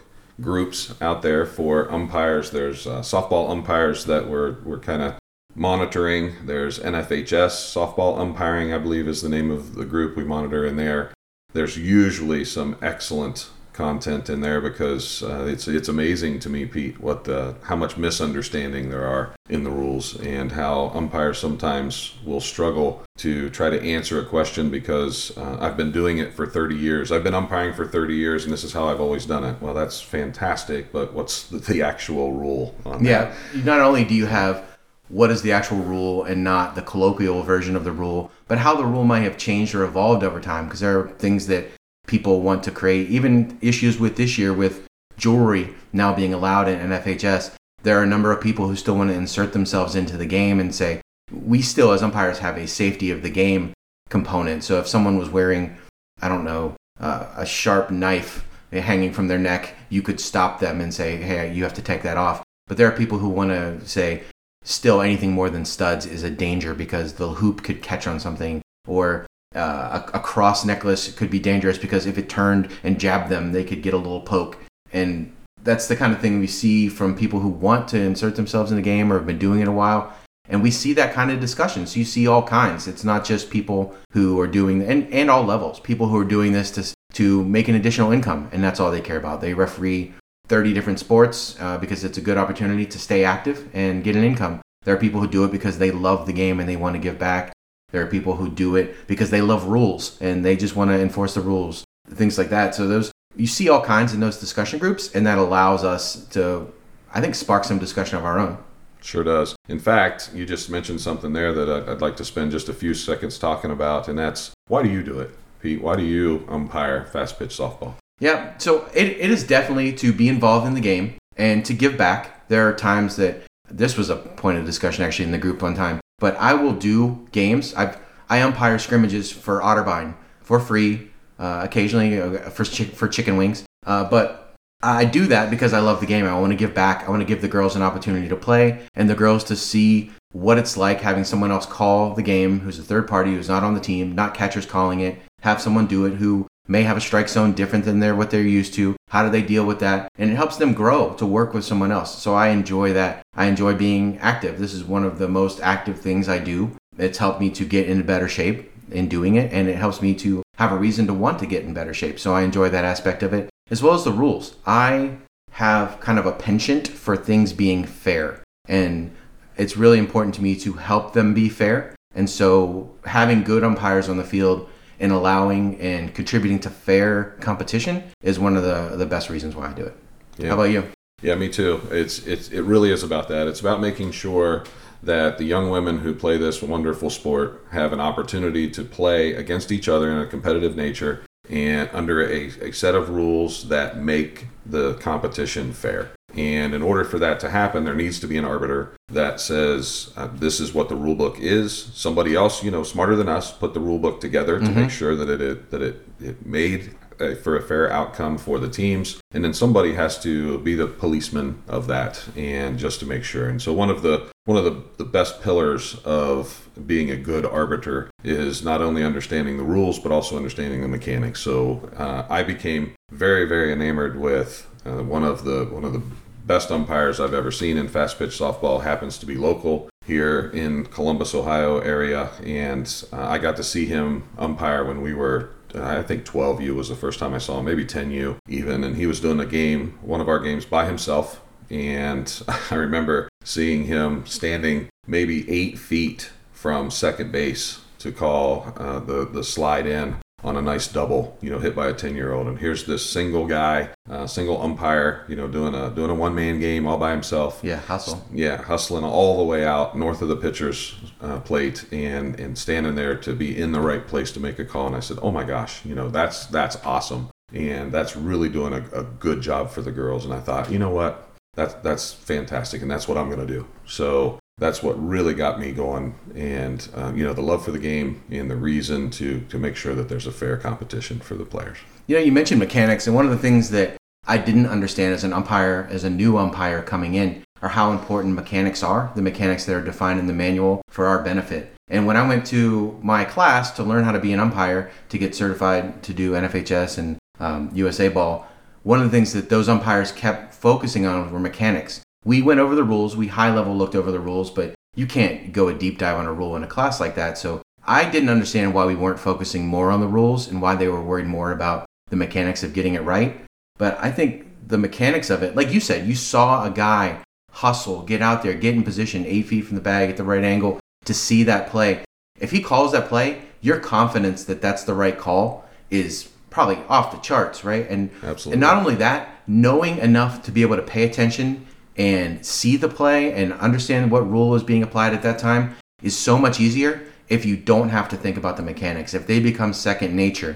groups 0.41 0.93
out 0.99 1.21
there 1.21 1.45
for 1.45 1.89
umpires. 1.89 2.51
There's 2.51 2.85
uh, 2.85 2.99
softball 2.99 3.49
umpires 3.49 4.03
that 4.03 4.27
we're 4.27 4.57
we're 4.65 4.79
kind 4.79 5.01
of 5.01 5.17
monitoring. 5.55 6.35
There's 6.45 6.79
NFHS 6.79 7.73
softball 7.73 8.19
umpiring, 8.19 8.73
I 8.73 8.77
believe, 8.77 9.07
is 9.07 9.21
the 9.21 9.29
name 9.29 9.51
of 9.51 9.75
the 9.75 9.85
group 9.85 10.17
we 10.17 10.25
monitor 10.25 10.65
in 10.65 10.75
there. 10.75 11.13
There's 11.53 11.77
usually 11.77 12.43
some 12.43 12.75
excellent 12.81 13.49
content 13.79 14.29
in 14.29 14.41
there 14.41 14.59
because 14.59 15.23
uh, 15.23 15.45
it's 15.47 15.65
it's 15.65 15.87
amazing 15.87 16.37
to 16.37 16.49
me, 16.49 16.65
Pete, 16.65 16.99
what 16.99 17.23
the 17.23 17.55
how 17.63 17.77
much 17.77 17.95
misunderstanding 17.95 18.89
there 18.89 19.05
are 19.05 19.33
in 19.47 19.63
the 19.63 19.69
rules 19.69 20.19
and 20.19 20.51
how 20.51 20.91
umpires 20.93 21.37
sometimes 21.37 22.15
will 22.25 22.41
struggle 22.41 23.01
to 23.15 23.49
try 23.51 23.69
to 23.69 23.81
answer 23.81 24.19
a 24.19 24.25
question 24.25 24.69
because 24.69 25.35
uh, 25.37 25.57
I've 25.61 25.77
been 25.77 25.93
doing 25.93 26.17
it 26.17 26.33
for 26.33 26.45
30 26.45 26.75
years. 26.75 27.09
I've 27.09 27.23
been 27.23 27.33
umpiring 27.33 27.73
for 27.73 27.87
30 27.87 28.15
years, 28.15 28.43
and 28.43 28.51
this 28.51 28.65
is 28.65 28.73
how 28.73 28.89
I've 28.89 28.99
always 28.99 29.25
done 29.25 29.45
it. 29.45 29.61
Well, 29.61 29.73
that's 29.73 30.01
fantastic, 30.01 30.91
but 30.91 31.13
what's 31.13 31.43
the, 31.43 31.59
the 31.59 31.81
actual 31.81 32.33
rule 32.33 32.75
on 32.85 33.05
yeah, 33.05 33.33
that? 33.53 33.65
not 33.65 33.79
only 33.79 34.03
do 34.03 34.13
you 34.13 34.25
have 34.25 34.65
what 35.07 35.31
is 35.31 35.41
the 35.41 35.53
actual 35.53 35.77
rule 35.77 36.25
and 36.25 36.43
not 36.43 36.75
the 36.75 36.81
colloquial 36.81 37.43
version 37.43 37.77
of 37.77 37.85
the 37.85 37.93
rule, 37.93 38.29
but 38.49 38.57
how 38.57 38.75
the 38.75 38.85
rule 38.85 39.05
might 39.05 39.21
have 39.21 39.37
changed 39.37 39.73
or 39.73 39.85
evolved 39.85 40.23
over 40.23 40.41
time 40.41 40.65
because 40.65 40.81
there 40.81 40.99
are 40.99 41.07
things 41.11 41.47
that 41.47 41.65
people 42.09 42.41
want 42.41 42.63
to 42.63 42.71
create. 42.71 43.07
Even 43.09 43.57
issues 43.61 43.99
with 43.99 44.17
this 44.17 44.37
year 44.37 44.51
with 44.51 44.87
jewelry 45.15 45.73
now 45.93 46.13
being 46.13 46.33
allowed 46.33 46.67
in 46.67 46.79
NFHS, 46.89 47.53
there 47.83 47.99
are 47.99 48.03
a 48.03 48.07
number 48.07 48.31
of 48.31 48.41
people 48.41 48.67
who 48.67 48.75
still 48.75 48.95
want 48.95 49.11
to 49.11 49.15
insert 49.15 49.53
themselves 49.53 49.95
into 49.95 50.17
the 50.17 50.25
game 50.25 50.59
and 50.59 50.73
say, 50.73 51.01
we 51.31 51.61
still, 51.61 51.91
as 51.91 52.01
umpires, 52.01 52.39
have 52.39 52.57
a 52.57 52.67
safety 52.67 53.11
of 53.11 53.21
the 53.21 53.29
game 53.29 53.73
component. 54.09 54.63
So 54.63 54.79
if 54.79 54.87
someone 54.87 55.19
was 55.19 55.29
wearing, 55.29 55.77
I 56.19 56.27
don't 56.27 56.43
know, 56.43 56.75
uh, 56.99 57.27
a 57.37 57.45
sharp 57.45 57.91
knife 57.91 58.45
hanging 58.71 59.13
from 59.13 59.27
their 59.27 59.37
neck, 59.37 59.75
you 59.89 60.01
could 60.01 60.19
stop 60.19 60.59
them 60.59 60.81
and 60.81 60.91
say, 60.91 61.17
hey, 61.17 61.53
you 61.53 61.63
have 61.63 61.75
to 61.75 61.81
take 61.81 62.01
that 62.01 62.17
off. 62.17 62.43
But 62.67 62.77
there 62.77 62.87
are 62.87 62.97
people 62.97 63.19
who 63.19 63.29
want 63.29 63.51
to 63.51 63.87
say, 63.87 64.23
still 64.63 65.01
anything 65.01 65.31
more 65.31 65.51
than 65.51 65.63
studs 65.63 66.07
is 66.07 66.23
a 66.23 66.29
danger 66.31 66.73
because 66.73 67.13
the 67.13 67.29
hoop 67.29 67.63
could 67.63 67.83
catch 67.83 68.07
on 68.07 68.19
something 68.19 68.61
or 68.87 69.25
uh, 69.55 70.01
a, 70.13 70.17
a, 70.17 70.19
cross 70.19 70.63
necklace 70.63 71.11
could 71.11 71.31
be 71.31 71.39
dangerous 71.39 71.77
because 71.77 72.05
if 72.05 72.17
it 72.17 72.29
turned 72.29 72.69
and 72.83 72.99
jabbed 72.99 73.29
them, 73.29 73.51
they 73.51 73.63
could 73.63 73.81
get 73.81 73.95
a 73.95 73.97
little 73.97 74.21
poke. 74.21 74.59
And 74.93 75.35
that's 75.63 75.87
the 75.87 75.95
kind 75.95 76.13
of 76.13 76.19
thing 76.19 76.39
we 76.39 76.47
see 76.47 76.87
from 76.87 77.17
people 77.17 77.39
who 77.39 77.49
want 77.49 77.87
to 77.89 77.99
insert 77.99 78.35
themselves 78.35 78.71
in 78.71 78.77
the 78.77 78.83
game 78.83 79.11
or 79.11 79.17
have 79.17 79.25
been 79.25 79.39
doing 79.39 79.59
it 79.59 79.67
a 79.67 79.71
while. 79.71 80.13
And 80.47 80.63
we 80.63 80.71
see 80.71 80.93
that 80.93 81.13
kind 81.13 81.31
of 81.31 81.39
discussion. 81.39 81.85
So 81.85 81.99
you 81.99 82.05
see 82.05 82.27
all 82.27 82.43
kinds. 82.43 82.87
It's 82.87 83.03
not 83.03 83.25
just 83.25 83.49
people 83.49 83.95
who 84.11 84.39
are 84.39 84.47
doing, 84.47 84.81
and, 84.83 85.11
and 85.13 85.29
all 85.29 85.43
levels, 85.43 85.79
people 85.79 86.07
who 86.07 86.17
are 86.17 86.25
doing 86.25 86.53
this 86.53 86.71
to, 86.71 86.93
to 87.13 87.43
make 87.45 87.67
an 87.67 87.75
additional 87.75 88.11
income. 88.11 88.49
And 88.51 88.63
that's 88.63 88.79
all 88.79 88.91
they 88.91 89.01
care 89.01 89.17
about. 89.17 89.41
They 89.41 89.53
referee 89.53 90.13
30 90.47 90.73
different 90.73 90.99
sports 90.99 91.55
uh, 91.59 91.77
because 91.77 92.03
it's 92.03 92.17
a 92.17 92.21
good 92.21 92.37
opportunity 92.37 92.85
to 92.87 92.97
stay 92.97 93.23
active 93.23 93.69
and 93.73 94.03
get 94.03 94.15
an 94.15 94.23
income. 94.23 94.61
There 94.83 94.95
are 94.95 94.99
people 94.99 95.21
who 95.21 95.27
do 95.27 95.43
it 95.43 95.51
because 95.51 95.77
they 95.77 95.91
love 95.91 96.25
the 96.25 96.33
game 96.33 96.59
and 96.59 96.67
they 96.67 96.77
want 96.77 96.95
to 96.95 96.99
give 96.99 97.19
back. 97.19 97.51
There 97.91 98.01
are 98.01 98.07
people 98.07 98.35
who 98.35 98.49
do 98.49 98.75
it 98.75 98.95
because 99.07 99.29
they 99.29 99.41
love 99.41 99.65
rules 99.65 100.17
and 100.21 100.45
they 100.45 100.55
just 100.55 100.75
want 100.75 100.91
to 100.91 100.99
enforce 100.99 101.33
the 101.33 101.41
rules, 101.41 101.83
things 102.09 102.37
like 102.37 102.49
that. 102.49 102.75
So 102.75 102.87
those 102.87 103.11
you 103.35 103.47
see 103.47 103.69
all 103.69 103.81
kinds 103.81 104.13
in 104.13 104.19
those 104.19 104.37
discussion 104.37 104.79
groups, 104.79 105.15
and 105.15 105.25
that 105.25 105.37
allows 105.37 105.83
us 105.83 106.25
to, 106.27 106.71
I 107.13 107.21
think, 107.21 107.35
spark 107.35 107.63
some 107.63 107.79
discussion 107.79 108.17
of 108.17 108.25
our 108.25 108.39
own. 108.39 108.57
Sure 109.01 109.23
does. 109.23 109.55
In 109.69 109.79
fact, 109.79 110.31
you 110.33 110.45
just 110.45 110.69
mentioned 110.69 110.99
something 110.99 111.31
there 111.31 111.53
that 111.53 111.87
I'd 111.87 112.01
like 112.01 112.17
to 112.17 112.25
spend 112.25 112.51
just 112.51 112.67
a 112.67 112.73
few 112.73 112.93
seconds 112.93 113.37
talking 113.37 113.71
about, 113.71 114.07
and 114.07 114.19
that's 114.19 114.51
why 114.67 114.83
do 114.83 114.89
you 114.89 115.03
do 115.03 115.19
it, 115.19 115.31
Pete? 115.61 115.81
Why 115.81 115.95
do 115.95 116.03
you 116.03 116.45
umpire 116.49 117.05
fast 117.05 117.39
pitch 117.39 117.51
softball? 117.57 117.93
Yeah, 118.19 118.57
so 118.57 118.89
it, 118.93 119.07
it 119.07 119.31
is 119.31 119.45
definitely 119.45 119.93
to 119.93 120.11
be 120.11 120.27
involved 120.27 120.67
in 120.67 120.73
the 120.73 120.81
game 120.81 121.15
and 121.37 121.63
to 121.63 121.73
give 121.73 121.97
back. 121.97 122.49
There 122.49 122.67
are 122.67 122.73
times 122.73 123.15
that 123.15 123.43
this 123.69 123.95
was 123.95 124.09
a 124.09 124.17
point 124.17 124.57
of 124.57 124.65
discussion 124.65 125.05
actually 125.05 125.25
in 125.25 125.31
the 125.31 125.37
group 125.37 125.61
one 125.61 125.75
time 125.75 126.01
but 126.19 126.35
I 126.37 126.53
will 126.53 126.73
do 126.73 127.27
games. 127.31 127.73
I've 127.73 127.97
I 128.29 128.41
umpire 128.41 128.77
scrimmages 128.77 129.31
for 129.31 129.59
Otterbein 129.61 130.15
for 130.41 130.59
free, 130.59 131.09
uh, 131.39 131.61
occasionally 131.63 132.21
uh, 132.21 132.49
for 132.49 132.63
for 132.65 133.07
chicken 133.07 133.37
wings. 133.37 133.65
Uh, 133.85 134.03
but 134.03 134.55
I 134.81 135.05
do 135.05 135.25
that 135.27 135.49
because 135.49 135.73
I 135.73 135.79
love 135.79 135.99
the 135.99 136.05
game. 136.05 136.25
I 136.25 136.39
want 136.39 136.51
to 136.51 136.57
give 136.57 136.73
back. 136.73 137.05
I 137.07 137.09
want 137.09 137.21
to 137.21 137.25
give 137.25 137.41
the 137.41 137.47
girls 137.47 137.75
an 137.75 137.81
opportunity 137.81 138.29
to 138.29 138.35
play 138.35 138.85
and 138.95 139.09
the 139.09 139.15
girls 139.15 139.43
to 139.45 139.55
see 139.55 140.11
what 140.31 140.57
it's 140.57 140.77
like 140.77 141.01
having 141.01 141.23
someone 141.23 141.51
else 141.51 141.65
call 141.65 142.13
the 142.13 142.21
game 142.21 142.59
who's 142.59 142.79
a 142.79 142.83
third 142.83 143.07
party 143.07 143.33
who's 143.33 143.49
not 143.49 143.63
on 143.63 143.73
the 143.73 143.79
team, 143.79 144.13
not 144.13 144.35
catchers 144.35 144.65
calling 144.65 144.99
it, 144.99 145.19
have 145.41 145.59
someone 145.59 145.87
do 145.87 146.05
it 146.05 146.13
who 146.15 146.47
may 146.69 146.83
have 146.83 146.95
a 146.95 147.01
strike 147.01 147.27
zone 147.27 147.53
different 147.53 147.83
than 147.83 147.99
they're 147.99 148.15
what 148.15 148.29
they're 148.29 148.41
used 148.41 148.75
to. 148.75 148.95
How 149.09 149.25
do 149.25 149.31
they 149.31 149.41
deal 149.41 149.65
with 149.65 149.79
that? 149.79 150.09
And 150.17 150.31
it 150.31 150.35
helps 150.35 150.57
them 150.57 150.73
grow 150.73 151.13
to 151.15 151.25
work 151.25 151.53
with 151.53 151.65
someone 151.65 151.91
else. 151.91 152.21
So 152.21 152.35
I 152.35 152.49
enjoy 152.49 152.93
that. 152.93 153.23
I 153.35 153.45
enjoy 153.45 153.73
being 153.73 154.19
active. 154.19 154.59
This 154.59 154.73
is 154.73 154.83
one 154.83 155.03
of 155.03 155.17
the 155.17 155.27
most 155.27 155.59
active 155.61 155.99
things 155.99 156.29
I 156.29 156.37
do. 156.37 156.77
It's 156.97 157.17
helped 157.17 157.41
me 157.41 157.49
to 157.51 157.65
get 157.65 157.89
in 157.89 158.03
better 158.03 158.29
shape 158.29 158.71
in 158.91 159.07
doing 159.07 159.35
it, 159.35 159.51
and 159.51 159.67
it 159.67 159.77
helps 159.77 160.01
me 160.01 160.13
to 160.15 160.43
have 160.57 160.71
a 160.71 160.77
reason 160.77 161.07
to 161.07 161.13
want 161.13 161.39
to 161.39 161.45
get 161.45 161.63
in 161.63 161.73
better 161.73 161.93
shape. 161.93 162.19
So 162.19 162.33
I 162.33 162.43
enjoy 162.43 162.69
that 162.69 162.85
aspect 162.85 163.23
of 163.23 163.33
it, 163.33 163.49
as 163.71 163.81
well 163.81 163.93
as 163.93 164.03
the 164.03 164.11
rules. 164.11 164.55
I 164.65 165.17
have 165.51 165.99
kind 165.99 166.19
of 166.19 166.25
a 166.25 166.31
penchant 166.31 166.87
for 166.87 167.15
things 167.17 167.53
being 167.53 167.83
fair, 167.85 168.43
and 168.67 169.15
it's 169.57 169.77
really 169.77 169.99
important 169.99 170.35
to 170.35 170.43
me 170.43 170.55
to 170.57 170.73
help 170.73 171.13
them 171.13 171.33
be 171.33 171.49
fair. 171.49 171.95
And 172.15 172.29
so 172.29 172.95
having 173.05 173.43
good 173.43 173.63
umpires 173.63 174.09
on 174.09 174.17
the 174.17 174.23
field 174.23 174.69
and 174.99 175.11
allowing 175.11 175.79
and 175.79 176.13
contributing 176.13 176.59
to 176.59 176.69
fair 176.69 177.35
competition 177.39 178.03
is 178.21 178.39
one 178.39 178.55
of 178.55 178.63
the 178.63 178.95
the 178.97 179.05
best 179.05 179.29
reasons 179.29 179.55
why 179.55 179.69
I 179.69 179.73
do 179.73 179.83
it. 179.83 179.97
Yeah. 180.37 180.49
How 180.49 180.53
about 180.55 180.71
you? 180.71 180.83
Yeah, 181.21 181.35
me 181.35 181.49
too. 181.49 181.81
It's 181.91 182.25
it's 182.25 182.49
it 182.49 182.61
really 182.61 182.91
is 182.91 183.03
about 183.03 183.27
that. 183.29 183.47
It's 183.47 183.59
about 183.59 183.81
making 183.81 184.11
sure 184.11 184.63
that 185.03 185.37
the 185.37 185.45
young 185.45 185.69
women 185.69 185.99
who 185.99 186.13
play 186.13 186.37
this 186.37 186.61
wonderful 186.61 187.09
sport 187.09 187.65
have 187.71 187.93
an 187.93 187.99
opportunity 187.99 188.69
to 188.69 188.83
play 188.83 189.33
against 189.33 189.71
each 189.71 189.87
other 189.87 190.11
in 190.11 190.17
a 190.17 190.27
competitive 190.27 190.75
nature 190.75 191.23
and 191.49 191.89
under 191.93 192.21
a, 192.21 192.47
a 192.61 192.71
set 192.71 192.95
of 192.95 193.09
rules 193.09 193.69
that 193.69 193.97
make 193.97 194.47
the 194.65 194.93
competition 194.95 195.73
fair. 195.73 196.11
And 196.35 196.73
in 196.73 196.81
order 196.81 197.03
for 197.03 197.19
that 197.19 197.39
to 197.41 197.49
happen, 197.49 197.83
there 197.83 197.95
needs 197.95 198.19
to 198.19 198.27
be 198.27 198.37
an 198.37 198.45
arbiter 198.45 198.95
that 199.11 199.39
says 199.39 200.13
uh, 200.15 200.27
this 200.33 200.59
is 200.59 200.73
what 200.73 200.89
the 200.89 200.95
rule 200.95 201.15
book 201.15 201.39
is. 201.39 201.91
Somebody 201.93 202.35
else, 202.35 202.63
you 202.63 202.71
know, 202.71 202.83
smarter 202.83 203.15
than 203.15 203.27
us, 203.27 203.51
put 203.51 203.73
the 203.73 203.79
rule 203.79 203.99
book 203.99 204.21
together 204.21 204.59
to 204.59 204.65
mm-hmm. 204.65 204.81
make 204.81 204.91
sure 204.91 205.15
that 205.15 205.29
it, 205.29 205.41
it 205.41 205.71
that 205.71 205.81
it 205.81 206.07
it 206.19 206.45
made 206.45 206.95
a, 207.19 207.35
for 207.35 207.55
a 207.57 207.61
fair 207.61 207.91
outcome 207.91 208.37
for 208.37 208.59
the 208.59 208.69
teams. 208.69 209.19
And 209.31 209.43
then 209.43 209.53
somebody 209.53 209.93
has 209.93 210.21
to 210.23 210.59
be 210.59 210.75
the 210.75 210.87
policeman 210.87 211.61
of 211.67 211.87
that, 211.87 212.23
and 212.35 212.79
just 212.79 212.99
to 213.01 213.05
make 213.05 213.23
sure. 213.23 213.49
And 213.49 213.61
so 213.61 213.73
one 213.73 213.89
of 213.89 214.01
the 214.01 214.29
one 214.45 214.57
of 214.57 214.63
the, 214.63 214.83
the 214.97 215.05
best 215.05 215.41
pillars 215.41 215.95
of 216.05 216.69
being 216.87 217.11
a 217.11 217.17
good 217.17 217.45
arbiter 217.45 218.09
is 218.23 218.63
not 218.63 218.81
only 218.81 219.03
understanding 219.03 219.57
the 219.57 219.63
rules 219.63 219.99
but 219.99 220.11
also 220.11 220.37
understanding 220.37 220.81
the 220.81 220.87
mechanics. 220.87 221.39
So 221.41 221.89
uh, 221.97 222.25
I 222.29 222.43
became 222.43 222.95
very 223.11 223.45
very 223.45 223.71
enamored 223.71 224.19
with 224.19 224.67
uh, 224.85 225.03
one 225.03 225.23
of 225.23 225.43
the 225.43 225.65
one 225.65 225.83
of 225.83 225.93
the 225.93 226.01
best 226.45 226.71
umpires 226.71 227.19
I've 227.19 227.33
ever 227.33 227.51
seen 227.51 227.77
in 227.77 227.87
fast 227.87 228.17
pitch 228.17 228.31
softball 228.31 228.83
happens 228.83 229.17
to 229.19 229.25
be 229.25 229.35
local 229.35 229.89
here 230.05 230.49
in 230.53 230.85
Columbus, 230.85 231.35
Ohio 231.35 231.79
area, 231.79 232.31
and 232.43 233.03
uh, 233.13 233.21
I 233.21 233.37
got 233.37 233.55
to 233.57 233.63
see 233.63 233.85
him 233.85 234.27
umpire 234.37 234.83
when 234.83 235.01
we 235.01 235.13
were. 235.13 235.51
Uh, 235.75 235.83
I 235.83 236.01
think 236.01 236.25
12U 236.25 236.75
was 236.75 236.89
the 236.89 236.95
first 236.95 237.19
time 237.19 237.35
I 237.35 237.37
saw 237.37 237.59
him, 237.59 237.65
maybe 237.65 237.85
10U 237.85 238.37
even, 238.47 238.83
and 238.83 238.95
he 238.95 239.05
was 239.05 239.19
doing 239.19 239.39
a 239.39 239.45
game, 239.45 239.99
one 240.01 240.19
of 240.19 240.27
our 240.27 240.39
games 240.39 240.65
by 240.65 240.87
himself. 240.87 241.41
And 241.69 242.41
I 242.71 242.75
remember 242.75 243.29
seeing 243.43 243.85
him 243.85 244.25
standing 244.25 244.89
maybe 245.05 245.47
eight 245.47 245.77
feet 245.77 246.31
from 246.51 246.89
second 246.89 247.31
base 247.31 247.81
to 247.99 248.11
call 248.11 248.73
uh, 248.77 248.99
the 248.99 249.25
the 249.25 249.43
slide 249.43 249.85
in 249.85 250.17
on 250.43 250.55
a 250.55 250.61
nice 250.61 250.87
double, 250.87 251.37
you 251.41 251.49
know, 251.49 251.59
hit 251.59 251.75
by 251.75 251.87
a 251.87 251.93
10 251.93 252.15
year 252.15 252.33
old. 252.33 252.47
And 252.47 252.57
here's 252.57 252.85
this 252.85 253.07
single 253.07 253.45
guy, 253.45 253.89
uh, 254.09 254.25
single 254.27 254.61
umpire, 254.61 255.25
you 255.27 255.35
know, 255.35 255.47
doing 255.47 255.75
a 255.75 255.89
doing 255.89 256.09
a 256.09 256.15
one 256.15 256.33
man 256.35 256.59
game 256.59 256.87
all 256.87 256.97
by 256.97 257.11
himself. 257.11 257.59
Yeah, 257.63 257.77
hustle. 257.77 258.25
Yeah, 258.33 258.61
hustling 258.61 259.03
all 259.03 259.37
the 259.37 259.43
way 259.43 259.65
out 259.65 259.97
north 259.97 260.21
of 260.21 260.29
the 260.29 260.37
pitcher's 260.37 260.95
uh, 261.21 261.39
plate 261.41 261.85
and 261.91 262.39
and 262.39 262.57
standing 262.57 262.95
there 262.95 263.15
to 263.17 263.33
be 263.33 263.59
in 263.59 263.71
the 263.71 263.81
right 263.81 264.05
place 264.05 264.31
to 264.33 264.39
make 264.39 264.59
a 264.59 264.65
call. 264.65 264.87
And 264.87 264.95
I 264.95 265.01
said, 265.01 265.19
oh 265.21 265.31
my 265.31 265.43
gosh, 265.43 265.85
you 265.85 265.95
know, 265.95 266.09
that's 266.09 266.45
that's 266.47 266.77
awesome, 266.85 267.29
and 267.53 267.91
that's 267.91 268.15
really 268.15 268.49
doing 268.49 268.73
a, 268.73 268.99
a 268.99 269.03
good 269.03 269.41
job 269.41 269.69
for 269.71 269.81
the 269.81 269.91
girls. 269.91 270.25
And 270.25 270.33
I 270.33 270.39
thought, 270.39 270.71
you 270.71 270.79
know 270.79 270.91
what, 270.91 271.29
that's 271.55 271.73
that's 271.75 272.13
fantastic, 272.13 272.81
and 272.81 272.89
that's 272.89 273.07
what 273.07 273.17
I'm 273.17 273.27
going 273.29 273.45
to 273.45 273.53
do. 273.53 273.67
So 273.85 274.39
that's 274.59 274.83
what 274.83 275.01
really 275.01 275.33
got 275.33 275.59
me 275.59 275.71
going, 275.71 276.15
and 276.35 276.87
um, 276.93 277.17
you 277.17 277.23
know, 277.23 277.33
the 277.33 277.41
love 277.41 277.63
for 277.63 277.71
the 277.71 277.79
game 277.79 278.21
and 278.29 278.51
the 278.51 278.55
reason 278.55 279.09
to 279.11 279.41
to 279.49 279.57
make 279.57 279.75
sure 279.75 279.95
that 279.95 280.09
there's 280.09 280.27
a 280.27 280.31
fair 280.31 280.57
competition 280.57 281.19
for 281.19 281.35
the 281.35 281.45
players. 281.45 281.77
You 282.07 282.17
know, 282.17 282.21
you 282.21 282.31
mentioned 282.31 282.59
mechanics, 282.59 283.07
and 283.07 283.15
one 283.15 283.25
of 283.25 283.31
the 283.31 283.37
things 283.37 283.69
that 283.71 283.97
I 284.27 284.37
didn't 284.37 284.67
understand 284.67 285.13
as 285.13 285.23
an 285.23 285.33
umpire, 285.33 285.87
as 285.89 286.03
a 286.03 286.09
new 286.09 286.37
umpire 286.37 286.81
coming 286.81 287.15
in, 287.15 287.43
are 287.61 287.69
how 287.69 287.91
important 287.91 288.35
mechanics 288.35 288.83
are, 288.83 289.11
the 289.15 289.21
mechanics 289.21 289.65
that 289.65 289.75
are 289.75 289.81
defined 289.81 290.19
in 290.19 290.27
the 290.27 290.33
manual 290.33 290.81
for 290.89 291.07
our 291.07 291.23
benefit. 291.23 291.73
And 291.89 292.05
when 292.05 292.17
I 292.17 292.27
went 292.27 292.45
to 292.47 292.99
my 293.01 293.25
class 293.25 293.71
to 293.71 293.83
learn 293.83 294.03
how 294.03 294.11
to 294.11 294.19
be 294.19 294.33
an 294.33 294.39
umpire, 294.39 294.91
to 295.09 295.17
get 295.17 295.35
certified 295.35 296.03
to 296.03 296.13
do 296.13 296.33
NFHS 296.33 296.97
and 296.97 297.17
um, 297.39 297.71
USA 297.73 298.09
ball, 298.09 298.47
one 298.83 298.99
of 298.99 299.05
the 299.05 299.11
things 299.11 299.33
that 299.33 299.49
those 299.49 299.67
umpires 299.67 300.11
kept 300.11 300.53
focusing 300.53 301.05
on 301.05 301.31
were 301.31 301.39
mechanics. 301.39 302.01
We 302.25 302.41
went 302.41 302.59
over 302.59 302.75
the 302.75 302.83
rules, 302.83 303.15
we 303.15 303.27
high 303.27 303.53
level 303.53 303.75
looked 303.75 303.95
over 303.95 304.11
the 304.11 304.19
rules, 304.19 304.51
but 304.51 304.75
you 304.95 305.07
can't 305.07 305.53
go 305.53 305.67
a 305.69 305.73
deep 305.73 305.97
dive 305.97 306.17
on 306.17 306.25
a 306.25 306.33
rule 306.33 306.55
in 306.55 306.63
a 306.63 306.67
class 306.67 306.99
like 306.99 307.15
that. 307.15 307.37
So 307.37 307.61
I 307.85 308.09
didn't 308.09 308.29
understand 308.29 308.73
why 308.73 308.85
we 308.85 308.95
weren't 308.95 309.19
focusing 309.19 309.65
more 309.65 309.91
on 309.91 310.01
the 310.01 310.07
rules 310.07 310.47
and 310.47 310.61
why 310.61 310.75
they 310.75 310.87
were 310.87 311.01
worried 311.01 311.27
more 311.27 311.51
about 311.51 311.85
the 312.09 312.15
mechanics 312.15 312.63
of 312.63 312.73
getting 312.73 312.95
it 312.95 313.03
right. 313.03 313.41
But 313.77 313.97
I 314.03 314.11
think 314.11 314.45
the 314.67 314.77
mechanics 314.77 315.29
of 315.29 315.41
it, 315.43 315.55
like 315.55 315.71
you 315.71 315.79
said, 315.79 316.07
you 316.07 316.15
saw 316.15 316.65
a 316.65 316.69
guy 316.69 317.19
hustle, 317.51 318.03
get 318.03 318.21
out 318.21 318.43
there, 318.43 318.53
get 318.53 318.75
in 318.75 318.83
position, 318.83 319.25
eight 319.25 319.47
feet 319.47 319.65
from 319.65 319.75
the 319.75 319.81
bag 319.81 320.09
at 320.09 320.17
the 320.17 320.23
right 320.23 320.43
angle 320.43 320.79
to 321.05 321.13
see 321.13 321.43
that 321.43 321.69
play. 321.69 322.03
If 322.39 322.51
he 322.51 322.61
calls 322.61 322.91
that 322.91 323.07
play, 323.07 323.41
your 323.61 323.79
confidence 323.79 324.43
that 324.45 324.61
that's 324.61 324.83
the 324.83 324.93
right 324.93 325.17
call 325.17 325.65
is 325.89 326.29
probably 326.49 326.77
off 326.87 327.11
the 327.11 327.17
charts, 327.19 327.63
right? 327.63 327.89
And 327.89 328.11
Absolutely. 328.23 328.53
and 328.53 328.61
not 328.61 328.77
only 328.77 328.95
that, 328.95 329.29
knowing 329.47 329.97
enough 329.97 330.43
to 330.43 330.51
be 330.51 330.61
able 330.61 330.75
to 330.75 330.81
pay 330.81 331.03
attention 331.03 331.65
and 331.99 332.43
see 332.43 332.77
the 332.77 332.89
play 332.89 333.33
and 333.33 333.53
understand 333.53 334.09
what 334.09 334.27
rule 334.27 334.55
is 334.55 334.63
being 334.63 334.81
applied 334.81 335.13
at 335.13 335.21
that 335.21 335.37
time 335.37 335.75
is 336.01 336.17
so 336.17 336.39
much 336.39 336.59
easier 336.59 337.05
if 337.27 337.45
you 337.45 337.55
don't 337.55 337.89
have 337.89 338.09
to 338.09 338.15
think 338.15 338.37
about 338.37 338.57
the 338.57 338.63
mechanics. 338.63 339.13
If 339.13 339.27
they 339.27 339.39
become 339.39 339.73
second 339.73 340.15
nature. 340.15 340.55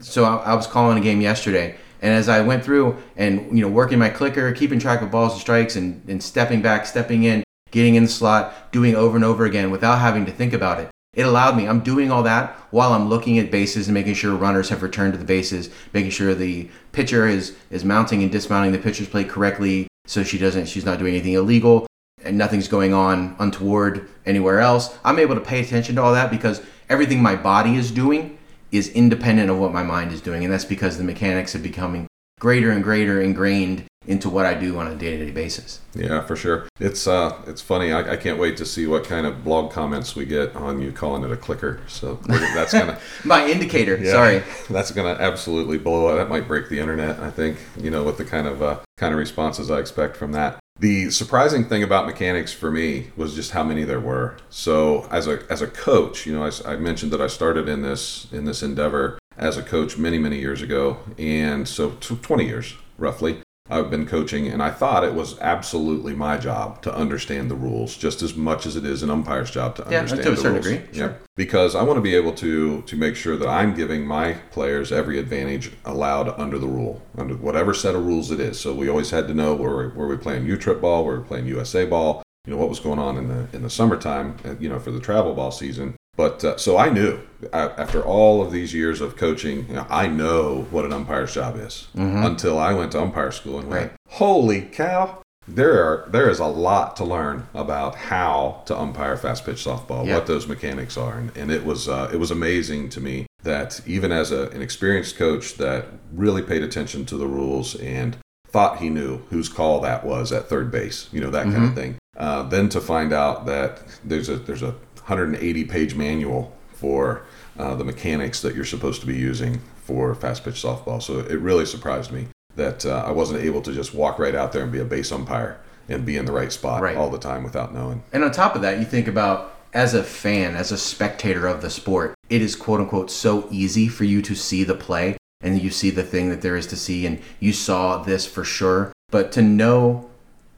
So 0.00 0.24
I, 0.24 0.36
I 0.36 0.54
was 0.54 0.66
calling 0.66 0.98
a 0.98 1.00
game 1.00 1.20
yesterday 1.20 1.76
and 2.02 2.12
as 2.12 2.28
I 2.28 2.40
went 2.40 2.64
through 2.64 2.98
and 3.16 3.56
you 3.56 3.64
know 3.64 3.70
working 3.70 3.98
my 3.98 4.10
clicker, 4.10 4.52
keeping 4.52 4.80
track 4.80 5.00
of 5.00 5.10
balls 5.12 5.32
and 5.32 5.40
strikes, 5.40 5.76
and, 5.76 6.02
and 6.08 6.22
stepping 6.22 6.60
back, 6.60 6.84
stepping 6.84 7.22
in, 7.22 7.44
getting 7.70 7.94
in 7.94 8.02
the 8.02 8.08
slot, 8.08 8.72
doing 8.72 8.96
over 8.96 9.16
and 9.16 9.24
over 9.24 9.44
again 9.44 9.70
without 9.70 10.00
having 10.00 10.26
to 10.26 10.32
think 10.32 10.52
about 10.52 10.80
it, 10.80 10.90
it 11.14 11.22
allowed 11.22 11.56
me. 11.56 11.68
I'm 11.68 11.80
doing 11.80 12.10
all 12.10 12.24
that 12.24 12.56
while 12.70 12.92
I'm 12.92 13.08
looking 13.08 13.38
at 13.38 13.52
bases 13.52 13.86
and 13.86 13.94
making 13.94 14.14
sure 14.14 14.34
runners 14.34 14.68
have 14.70 14.82
returned 14.82 15.12
to 15.12 15.18
the 15.18 15.24
bases, 15.24 15.70
making 15.92 16.10
sure 16.10 16.34
the 16.34 16.68
pitcher 16.90 17.28
is 17.28 17.54
is 17.70 17.84
mounting 17.84 18.22
and 18.22 18.32
dismounting 18.32 18.72
the 18.72 18.78
pitcher's 18.78 19.08
plate 19.08 19.28
correctly, 19.28 19.86
so 20.06 20.22
she 20.22 20.38
doesn't 20.38 20.66
she's 20.66 20.84
not 20.84 20.98
doing 20.98 21.14
anything 21.14 21.34
illegal 21.34 21.86
and 22.24 22.38
nothing's 22.38 22.68
going 22.68 22.94
on 22.94 23.36
untoward 23.38 24.08
anywhere 24.26 24.60
else. 24.60 24.96
I'm 25.04 25.18
able 25.18 25.34
to 25.34 25.40
pay 25.40 25.60
attention 25.60 25.96
to 25.96 26.02
all 26.02 26.12
that 26.12 26.30
because 26.30 26.62
everything 26.88 27.22
my 27.22 27.36
body 27.36 27.76
is 27.76 27.90
doing 27.90 28.38
is 28.70 28.88
independent 28.88 29.50
of 29.50 29.58
what 29.58 29.72
my 29.72 29.82
mind 29.82 30.12
is 30.12 30.20
doing, 30.20 30.44
and 30.44 30.52
that's 30.52 30.64
because 30.64 30.96
the 30.96 31.04
mechanics 31.04 31.54
are 31.54 31.60
becoming 31.60 32.06
greater 32.40 32.70
and 32.70 32.82
greater 32.82 33.20
ingrained 33.20 33.84
into 34.06 34.28
what 34.28 34.46
I 34.46 34.54
do 34.54 34.78
on 34.78 34.88
a 34.88 34.94
day-to-day 34.96 35.30
basis. 35.30 35.80
Yeah, 35.94 36.22
for 36.22 36.34
sure. 36.36 36.68
It's 36.80 37.06
uh, 37.06 37.40
it's 37.46 37.60
funny. 37.60 37.92
I, 37.92 38.12
I 38.12 38.16
can't 38.16 38.38
wait 38.38 38.56
to 38.56 38.66
see 38.66 38.86
what 38.86 39.04
kind 39.04 39.26
of 39.26 39.44
blog 39.44 39.70
comments 39.70 40.16
we 40.16 40.24
get 40.24 40.54
on 40.56 40.80
you 40.80 40.92
calling 40.92 41.22
it 41.22 41.30
a 41.30 41.36
clicker. 41.36 41.80
So 41.86 42.14
that's 42.26 42.72
gonna 42.72 42.98
my 43.24 43.46
indicator. 43.46 43.96
Yeah, 43.96 44.12
Sorry, 44.12 44.42
that's 44.70 44.90
gonna 44.90 45.16
absolutely 45.20 45.78
blow 45.78 46.06
up. 46.06 46.16
That 46.16 46.28
might 46.28 46.48
break 46.48 46.68
the 46.68 46.80
internet. 46.80 47.20
I 47.20 47.30
think 47.30 47.58
you 47.76 47.90
know 47.90 48.02
with 48.02 48.18
the 48.18 48.24
kind 48.24 48.46
of 48.46 48.62
uh, 48.62 48.78
kind 48.96 49.12
of 49.12 49.18
responses 49.18 49.70
I 49.70 49.78
expect 49.78 50.16
from 50.16 50.32
that. 50.32 50.58
The 50.78 51.10
surprising 51.10 51.68
thing 51.68 51.82
about 51.82 52.06
mechanics 52.06 52.52
for 52.52 52.70
me 52.70 53.10
was 53.16 53.34
just 53.34 53.52
how 53.52 53.62
many 53.62 53.84
there 53.84 54.00
were. 54.00 54.36
So 54.50 55.06
as 55.10 55.28
a 55.28 55.44
as 55.50 55.62
a 55.62 55.68
coach, 55.68 56.26
you 56.26 56.32
know, 56.32 56.44
I, 56.44 56.72
I 56.72 56.76
mentioned 56.76 57.12
that 57.12 57.20
I 57.20 57.28
started 57.28 57.68
in 57.68 57.82
this 57.82 58.26
in 58.32 58.46
this 58.46 58.62
endeavor 58.62 59.18
as 59.36 59.56
a 59.56 59.62
coach 59.62 59.96
many 59.96 60.18
many 60.18 60.38
years 60.38 60.62
ago, 60.62 60.98
and 61.18 61.68
so 61.68 61.90
20 62.00 62.46
years 62.46 62.74
roughly. 62.98 63.41
I've 63.72 63.90
been 63.90 64.06
coaching, 64.06 64.46
and 64.48 64.62
I 64.62 64.70
thought 64.70 65.02
it 65.04 65.14
was 65.14 65.38
absolutely 65.40 66.14
my 66.14 66.36
job 66.36 66.82
to 66.82 66.94
understand 66.94 67.50
the 67.50 67.54
rules 67.54 67.96
just 67.96 68.22
as 68.22 68.36
much 68.36 68.66
as 68.66 68.76
it 68.76 68.84
is 68.84 69.02
an 69.02 69.10
umpire's 69.10 69.50
job 69.50 69.76
to 69.76 69.86
Yeah, 69.90 70.00
understand 70.00 70.22
to 70.24 70.32
a 70.32 70.36
certain 70.36 70.52
rules. 70.54 70.66
degree, 70.66 70.86
sure. 70.98 71.08
Yeah, 71.08 71.14
because 71.36 71.74
I 71.74 71.82
want 71.82 71.96
to 71.96 72.02
be 72.02 72.14
able 72.14 72.32
to 72.34 72.82
to 72.82 72.96
make 72.96 73.16
sure 73.16 73.36
that 73.36 73.48
I'm 73.48 73.74
giving 73.74 74.06
my 74.06 74.34
players 74.50 74.92
every 74.92 75.18
advantage 75.18 75.72
allowed 75.84 76.28
under 76.38 76.58
the 76.58 76.66
rule, 76.66 77.00
under 77.16 77.34
whatever 77.34 77.72
set 77.74 77.94
of 77.94 78.04
rules 78.04 78.30
it 78.30 78.40
is. 78.40 78.60
So 78.60 78.74
we 78.74 78.88
always 78.88 79.10
had 79.10 79.26
to 79.28 79.34
know 79.34 79.54
where 79.54 79.76
we, 79.76 79.84
where 79.94 80.06
we 80.08 80.16
playing 80.16 80.46
U 80.46 80.56
trip 80.56 80.80
ball, 80.80 81.04
where 81.04 81.18
we 81.18 81.24
playing 81.26 81.46
USA 81.46 81.86
ball, 81.86 82.22
you 82.46 82.52
know 82.52 82.58
what 82.58 82.68
was 82.68 82.80
going 82.80 82.98
on 82.98 83.16
in 83.16 83.28
the 83.28 83.48
in 83.56 83.62
the 83.62 83.70
summertime, 83.70 84.36
uh, 84.44 84.54
you 84.60 84.68
know 84.68 84.78
for 84.78 84.90
the 84.90 85.00
travel 85.00 85.34
ball 85.34 85.50
season. 85.50 85.96
But 86.16 86.44
uh, 86.44 86.56
so 86.58 86.76
I 86.76 86.90
knew 86.90 87.20
uh, 87.52 87.70
after 87.78 88.02
all 88.02 88.42
of 88.42 88.52
these 88.52 88.74
years 88.74 89.00
of 89.00 89.16
coaching, 89.16 89.66
you 89.68 89.74
know, 89.74 89.86
I 89.88 90.06
know 90.08 90.66
what 90.70 90.84
an 90.84 90.92
umpire's 90.92 91.32
job 91.34 91.56
is. 91.56 91.88
Until 91.94 92.58
I 92.58 92.74
went 92.74 92.92
to 92.92 93.00
umpire 93.00 93.32
school 93.32 93.58
and 93.58 93.68
went, 93.68 93.90
Right. 93.90 93.92
holy 94.08 94.62
cow! 94.62 95.18
There 95.48 95.82
are 95.82 96.08
there 96.10 96.28
is 96.30 96.38
a 96.38 96.46
lot 96.46 96.96
to 96.96 97.04
learn 97.04 97.48
about 97.54 97.96
how 97.96 98.62
to 98.66 98.78
umpire 98.78 99.16
fast 99.16 99.44
pitch 99.44 99.64
softball, 99.64 100.06
Yeah. 100.06 100.16
what 100.16 100.26
those 100.26 100.46
mechanics 100.46 100.96
are, 100.96 101.14
and, 101.18 101.36
and 101.36 101.50
it 101.50 101.64
was 101.64 101.88
uh, 101.88 102.10
it 102.12 102.18
was 102.18 102.30
amazing 102.30 102.90
to 102.90 103.00
me 103.00 103.26
that 103.42 103.80
even 103.86 104.12
as 104.12 104.30
a, 104.30 104.48
an 104.50 104.62
experienced 104.62 105.16
coach 105.16 105.54
that 105.56 105.86
really 106.14 106.42
paid 106.42 106.62
attention 106.62 107.04
to 107.06 107.16
the 107.16 107.26
rules 107.26 107.74
and 107.76 108.16
thought 108.46 108.78
he 108.78 108.88
knew 108.90 109.18
whose 109.30 109.48
call 109.48 109.80
that 109.80 110.04
was 110.04 110.30
at 110.30 110.48
third 110.48 110.70
base, 110.70 111.08
you 111.10 111.20
know 111.20 111.30
that 111.30 111.44
kind 111.44 111.64
of 111.64 111.74
thing. 111.74 111.96
Uh, 112.16 112.42
then 112.42 112.68
to 112.68 112.80
find 112.80 113.12
out 113.12 113.46
that 113.46 113.80
there's 114.04 114.28
a 114.28 114.36
there's 114.36 114.62
a 114.62 114.74
180 115.06 115.64
page 115.64 115.94
manual 115.94 116.52
for 116.72 117.22
uh, 117.58 117.74
the 117.74 117.84
mechanics 117.84 118.40
that 118.42 118.54
you're 118.54 118.64
supposed 118.64 119.00
to 119.00 119.06
be 119.06 119.16
using 119.16 119.60
for 119.84 120.14
fast 120.14 120.44
pitch 120.44 120.62
softball. 120.62 121.02
So 121.02 121.18
it 121.20 121.38
really 121.40 121.66
surprised 121.66 122.12
me 122.12 122.28
that 122.56 122.84
uh, 122.86 123.04
I 123.06 123.10
wasn't 123.10 123.40
able 123.40 123.62
to 123.62 123.72
just 123.72 123.94
walk 123.94 124.18
right 124.18 124.34
out 124.34 124.52
there 124.52 124.62
and 124.62 124.70
be 124.72 124.78
a 124.80 124.84
base 124.84 125.10
umpire 125.12 125.60
and 125.88 126.04
be 126.06 126.16
in 126.16 126.24
the 126.24 126.32
right 126.32 126.52
spot 126.52 126.80
Right. 126.82 126.96
all 126.96 127.10
the 127.10 127.18
time 127.18 127.42
without 127.42 127.74
knowing. 127.74 128.02
And 128.12 128.22
on 128.24 128.30
top 128.30 128.54
of 128.54 128.62
that, 128.62 128.78
you 128.78 128.84
think 128.84 129.08
about 129.08 129.54
as 129.74 129.94
a 129.94 130.02
fan, 130.02 130.54
as 130.54 130.70
a 130.70 130.78
spectator 130.78 131.46
of 131.46 131.62
the 131.62 131.70
sport, 131.70 132.14
it 132.30 132.42
is 132.42 132.54
quote 132.56 132.80
unquote 132.80 133.10
so 133.10 133.48
easy 133.50 133.88
for 133.88 134.04
you 134.04 134.22
to 134.22 134.34
see 134.34 134.64
the 134.64 134.74
play 134.74 135.16
and 135.40 135.60
you 135.60 135.70
see 135.70 135.90
the 135.90 136.02
thing 136.04 136.28
that 136.28 136.40
there 136.42 136.56
is 136.56 136.66
to 136.68 136.76
see 136.76 137.04
and 137.06 137.20
you 137.40 137.52
saw 137.52 138.02
this 138.02 138.26
for 138.26 138.44
sure. 138.44 138.92
But 139.10 139.32
to 139.32 139.42
know, 139.42 140.08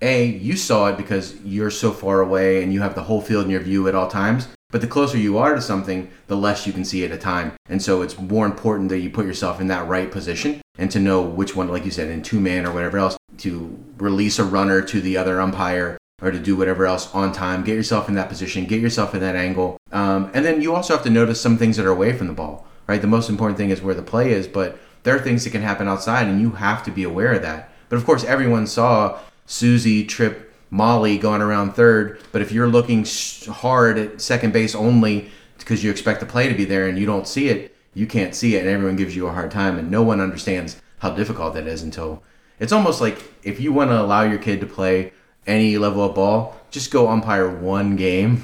A, 0.05 0.27
you 0.27 0.57
saw 0.57 0.89
it 0.89 0.99
because 0.99 1.35
you're 1.43 1.71
so 1.71 1.91
far 1.91 2.21
away 2.21 2.63
and 2.63 2.73
you 2.73 2.81
have 2.83 2.95
the 2.95 3.03
whole 3.03 3.23
field 3.23 3.47
in 3.47 3.51
your 3.51 3.61
view 3.61 3.89
at 3.89 3.95
all 3.95 4.07
times. 4.07 4.49
But 4.71 4.81
the 4.81 4.87
closer 4.87 5.17
you 5.17 5.39
are 5.39 5.55
to 5.55 5.63
something, 5.63 6.11
the 6.27 6.37
less 6.37 6.67
you 6.67 6.73
can 6.73 6.85
see 6.85 7.05
at 7.05 7.11
a 7.11 7.17
time. 7.17 7.53
And 7.69 7.81
so 7.81 8.03
it's 8.03 8.19
more 8.19 8.45
important 8.45 8.91
that 8.91 8.99
you 8.99 9.09
put 9.09 9.25
yourself 9.25 9.61
in 9.61 9.69
that 9.69 9.87
right 9.89 10.11
position 10.11 10.61
and 10.79 10.91
to 10.91 10.99
know 10.99 11.23
which 11.23 11.57
one, 11.57 11.69
like 11.69 11.85
you 11.85 11.91
said, 11.91 12.11
in 12.11 12.23
two 12.23 12.41
man 12.41 12.67
or 12.67 12.73
whatever 12.73 12.99
else, 12.99 13.17
to 13.39 13.79
release 13.99 14.39
a 14.39 14.45
runner 14.45 14.83
to 14.83 15.01
the 15.01 15.17
other 15.17 15.41
umpire 15.41 15.97
or 16.21 16.31
to 16.31 16.39
do 16.39 16.57
whatever 16.57 16.87
else 16.87 17.13
on 17.15 17.33
time. 17.33 17.65
Get 17.65 17.77
yourself 17.77 18.09
in 18.09 18.15
that 18.17 18.29
position, 18.29 18.67
get 18.67 18.81
yourself 18.81 19.15
in 19.15 19.21
that 19.21 19.37
angle. 19.37 19.79
Um, 19.93 20.31
and 20.35 20.45
then 20.45 20.61
you 20.61 20.75
also 20.75 20.95
have 20.95 21.05
to 21.05 21.11
notice 21.11 21.41
some 21.41 21.57
things 21.57 21.77
that 21.77 21.87
are 21.87 21.91
away 21.91 22.13
from 22.13 22.27
the 22.27 22.33
ball, 22.35 22.67
right? 22.87 23.01
The 23.01 23.07
most 23.07 23.31
important 23.31 23.57
thing 23.57 23.71
is 23.71 23.81
where 23.81 23.95
the 23.95 24.03
play 24.03 24.33
is, 24.33 24.49
but 24.49 24.79
there 25.05 25.15
are 25.15 25.21
things 25.21 25.45
that 25.45 25.51
can 25.51 25.63
happen 25.63 25.89
outside 25.89 26.27
and 26.27 26.41
you 26.41 26.51
have 26.51 26.83
to 26.85 26.91
be 26.91 27.05
aware 27.05 27.33
of 27.33 27.43
that. 27.43 27.73
But 27.89 27.97
of 27.97 28.05
course, 28.05 28.25
everyone 28.25 28.67
saw 28.67 29.21
Susie 29.47 30.05
trip 30.05 30.53
Molly 30.71 31.19
going 31.19 31.41
around 31.43 31.73
third, 31.73 32.21
but 32.33 32.43
if 32.43 32.51
you're 32.51 32.67
looking 32.69 33.07
hard 33.49 33.99
at 33.99 34.21
second 34.21 34.53
base 34.53 34.75
only 34.75 35.31
because 35.59 35.85
you 35.85 35.91
expect 35.91 36.21
the 36.21 36.27
play 36.27 36.49
to 36.49 36.55
be 36.55 36.65
there 36.65 36.89
and 36.89 36.99
you 36.99 37.07
don't 37.07 37.29
see 37.29 37.49
it, 37.49 37.75
you 37.95 38.07
can't 38.07 38.35
see 38.35 38.57
it 38.57 38.61
and 38.61 38.69
everyone 38.69 38.97
gives 38.97 39.15
you 39.15 39.27
a 39.27 39.33
hard 39.33 39.51
time 39.51 39.79
and 39.79 39.91
no 39.91 40.03
one 40.03 40.21
understands 40.21 40.81
how 40.99 41.11
difficult 41.11 41.55
that 41.55 41.67
is 41.67 41.83
until 41.83 42.23
it's 42.59 42.73
almost 42.73 43.01
like 43.01 43.23
if 43.43 43.61
you 43.61 43.73
want 43.73 43.91
to 43.91 44.01
allow 44.01 44.23
your 44.23 44.39
kid 44.39 44.61
to 44.61 44.67
play 44.67 45.13
any 45.47 45.77
level 45.79 46.03
of 46.05 46.15
ball, 46.15 46.57
just 46.71 46.91
go 46.91 47.09
umpire 47.09 47.49
one 47.49 47.95
game. 47.97 48.43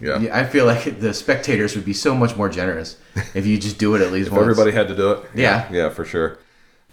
Yeah. 0.00 0.18
Yeah, 0.20 0.36
I 0.38 0.44
feel 0.44 0.66
like 0.66 1.00
the 1.00 1.14
spectators 1.14 1.74
would 1.74 1.84
be 1.84 1.94
so 1.94 2.14
much 2.14 2.36
more 2.36 2.48
generous 2.48 2.98
if 3.32 3.46
you 3.46 3.58
just 3.58 3.78
do 3.78 3.94
it 3.94 4.02
at 4.02 4.12
least 4.12 4.26
If 4.26 4.32
once. 4.34 4.42
everybody 4.42 4.70
had 4.72 4.88
to 4.88 4.96
do 4.96 5.12
it. 5.12 5.24
Yeah. 5.34 5.68
Yeah, 5.72 5.88
for 5.88 6.04
sure. 6.04 6.38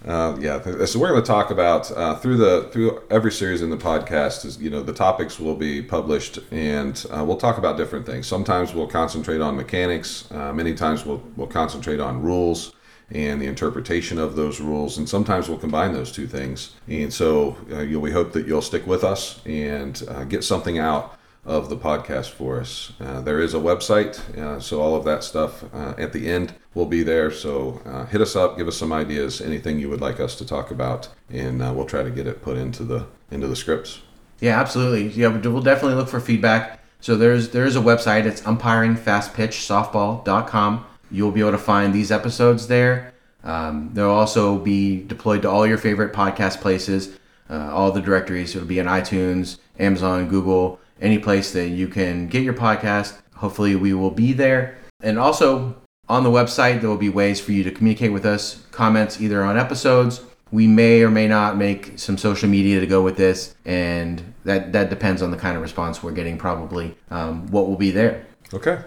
Uh, 0.05 0.35
yeah, 0.39 0.59
so 0.85 0.99
we're 0.99 1.09
going 1.09 1.21
to 1.21 1.27
talk 1.27 1.51
about 1.51 1.91
uh, 1.91 2.15
through 2.15 2.37
the 2.37 2.67
through 2.71 3.03
every 3.11 3.31
series 3.31 3.61
in 3.61 3.69
the 3.69 3.77
podcast. 3.77 4.45
Is 4.45 4.59
you 4.59 4.69
know 4.71 4.81
the 4.81 4.93
topics 4.93 5.39
will 5.39 5.55
be 5.55 5.81
published, 5.81 6.39
and 6.49 7.05
uh, 7.11 7.23
we'll 7.23 7.37
talk 7.37 7.59
about 7.59 7.77
different 7.77 8.07
things. 8.07 8.25
Sometimes 8.25 8.73
we'll 8.73 8.87
concentrate 8.87 9.41
on 9.41 9.55
mechanics. 9.55 10.27
Uh, 10.31 10.51
many 10.53 10.73
times 10.73 11.05
we'll 11.05 11.21
we'll 11.35 11.45
concentrate 11.45 11.99
on 11.99 12.21
rules 12.21 12.73
and 13.11 13.39
the 13.41 13.45
interpretation 13.45 14.17
of 14.17 14.35
those 14.35 14.59
rules, 14.59 14.97
and 14.97 15.07
sometimes 15.07 15.47
we'll 15.47 15.59
combine 15.59 15.93
those 15.93 16.11
two 16.11 16.25
things. 16.25 16.73
And 16.87 17.13
so 17.13 17.55
uh, 17.71 17.81
you 17.81 17.93
know, 17.93 17.99
we 17.99 18.11
hope 18.11 18.31
that 18.31 18.47
you'll 18.47 18.63
stick 18.63 18.87
with 18.87 19.03
us 19.03 19.39
and 19.45 20.01
uh, 20.07 20.23
get 20.23 20.43
something 20.43 20.79
out 20.79 21.19
of 21.43 21.69
the 21.69 21.77
podcast 21.77 22.29
for 22.29 22.59
us. 22.59 22.93
Uh, 22.99 23.21
there 23.21 23.39
is 23.39 23.53
a 23.53 23.59
website, 23.59 24.19
uh, 24.37 24.59
so 24.59 24.81
all 24.81 24.95
of 24.95 25.05
that 25.05 25.23
stuff 25.23 25.63
uh, 25.73 25.93
at 25.97 26.11
the 26.13 26.29
end 26.29 26.53
will 26.75 26.85
be 26.85 27.01
there. 27.03 27.31
So 27.31 27.81
uh, 27.85 28.05
hit 28.05 28.21
us 28.21 28.35
up, 28.35 28.57
give 28.57 28.67
us 28.67 28.77
some 28.77 28.93
ideas, 28.93 29.41
anything 29.41 29.79
you 29.79 29.89
would 29.89 30.01
like 30.01 30.19
us 30.19 30.35
to 30.35 30.45
talk 30.45 30.69
about, 30.71 31.09
and 31.29 31.63
uh, 31.63 31.73
we'll 31.75 31.85
try 31.85 32.03
to 32.03 32.11
get 32.11 32.27
it 32.27 32.43
put 32.43 32.57
into 32.57 32.83
the 32.83 33.07
into 33.31 33.47
the 33.47 33.55
scripts. 33.55 34.01
Yeah, 34.39 34.59
absolutely. 34.59 35.07
Yeah, 35.09 35.29
we'll 35.29 35.61
definitely 35.61 35.95
look 35.95 36.09
for 36.09 36.19
feedback. 36.19 36.79
So 36.99 37.15
there's 37.15 37.49
there 37.49 37.65
is 37.65 37.75
a 37.75 37.81
website. 37.81 38.25
It's 38.25 38.41
umpiringfastpitchsoftball.com. 38.41 40.85
You'll 41.09 41.31
be 41.31 41.39
able 41.41 41.51
to 41.51 41.57
find 41.57 41.93
these 41.93 42.11
episodes 42.11 42.67
there. 42.67 43.13
Um, 43.43 43.89
they'll 43.93 44.11
also 44.11 44.59
be 44.59 45.03
deployed 45.03 45.41
to 45.41 45.49
all 45.49 45.65
your 45.65 45.79
favorite 45.79 46.13
podcast 46.13 46.61
places, 46.61 47.17
uh, 47.49 47.71
all 47.73 47.91
the 47.91 48.01
directories. 48.01 48.55
It'll 48.55 48.67
be 48.67 48.77
in 48.77 48.85
iTunes, 48.85 49.57
Amazon, 49.79 50.29
Google, 50.29 50.79
any 51.01 51.19
place 51.19 51.51
that 51.53 51.69
you 51.69 51.87
can 51.87 52.27
get 52.27 52.43
your 52.43 52.53
podcast. 52.53 53.17
Hopefully, 53.35 53.75
we 53.75 53.93
will 53.93 54.11
be 54.11 54.33
there. 54.33 54.77
And 55.01 55.17
also 55.17 55.75
on 56.07 56.23
the 56.23 56.29
website, 56.29 56.81
there 56.81 56.89
will 56.89 56.97
be 56.97 57.09
ways 57.09 57.39
for 57.39 57.51
you 57.51 57.63
to 57.63 57.71
communicate 57.71 58.13
with 58.13 58.25
us, 58.25 58.63
comments 58.71 59.19
either 59.19 59.43
on 59.43 59.57
episodes. 59.57 60.21
We 60.51 60.67
may 60.67 61.01
or 61.01 61.09
may 61.09 61.27
not 61.27 61.57
make 61.57 61.97
some 61.97 62.17
social 62.17 62.49
media 62.49 62.81
to 62.81 62.85
go 62.85 63.01
with 63.01 63.15
this, 63.15 63.55
and 63.65 64.21
that 64.43 64.73
that 64.73 64.89
depends 64.89 65.21
on 65.21 65.31
the 65.31 65.37
kind 65.37 65.55
of 65.55 65.61
response 65.61 66.03
we're 66.03 66.11
getting. 66.11 66.37
Probably 66.37 66.97
um, 67.09 67.47
what 67.47 67.67
will 67.67 67.77
be 67.77 67.89
there. 67.91 68.25
Okay, 68.53 68.83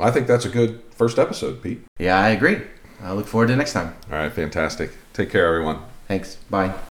I 0.00 0.10
think 0.10 0.26
that's 0.26 0.46
a 0.46 0.48
good 0.48 0.82
first 0.90 1.18
episode, 1.18 1.62
Pete. 1.62 1.82
Yeah, 1.98 2.18
I 2.18 2.30
agree. 2.30 2.62
I 3.02 3.12
look 3.12 3.26
forward 3.26 3.48
to 3.48 3.56
next 3.56 3.74
time. 3.74 3.94
All 4.10 4.16
right, 4.16 4.32
fantastic. 4.32 4.92
Take 5.12 5.30
care, 5.30 5.46
everyone. 5.46 5.80
Thanks. 6.08 6.36
Bye. 6.48 6.72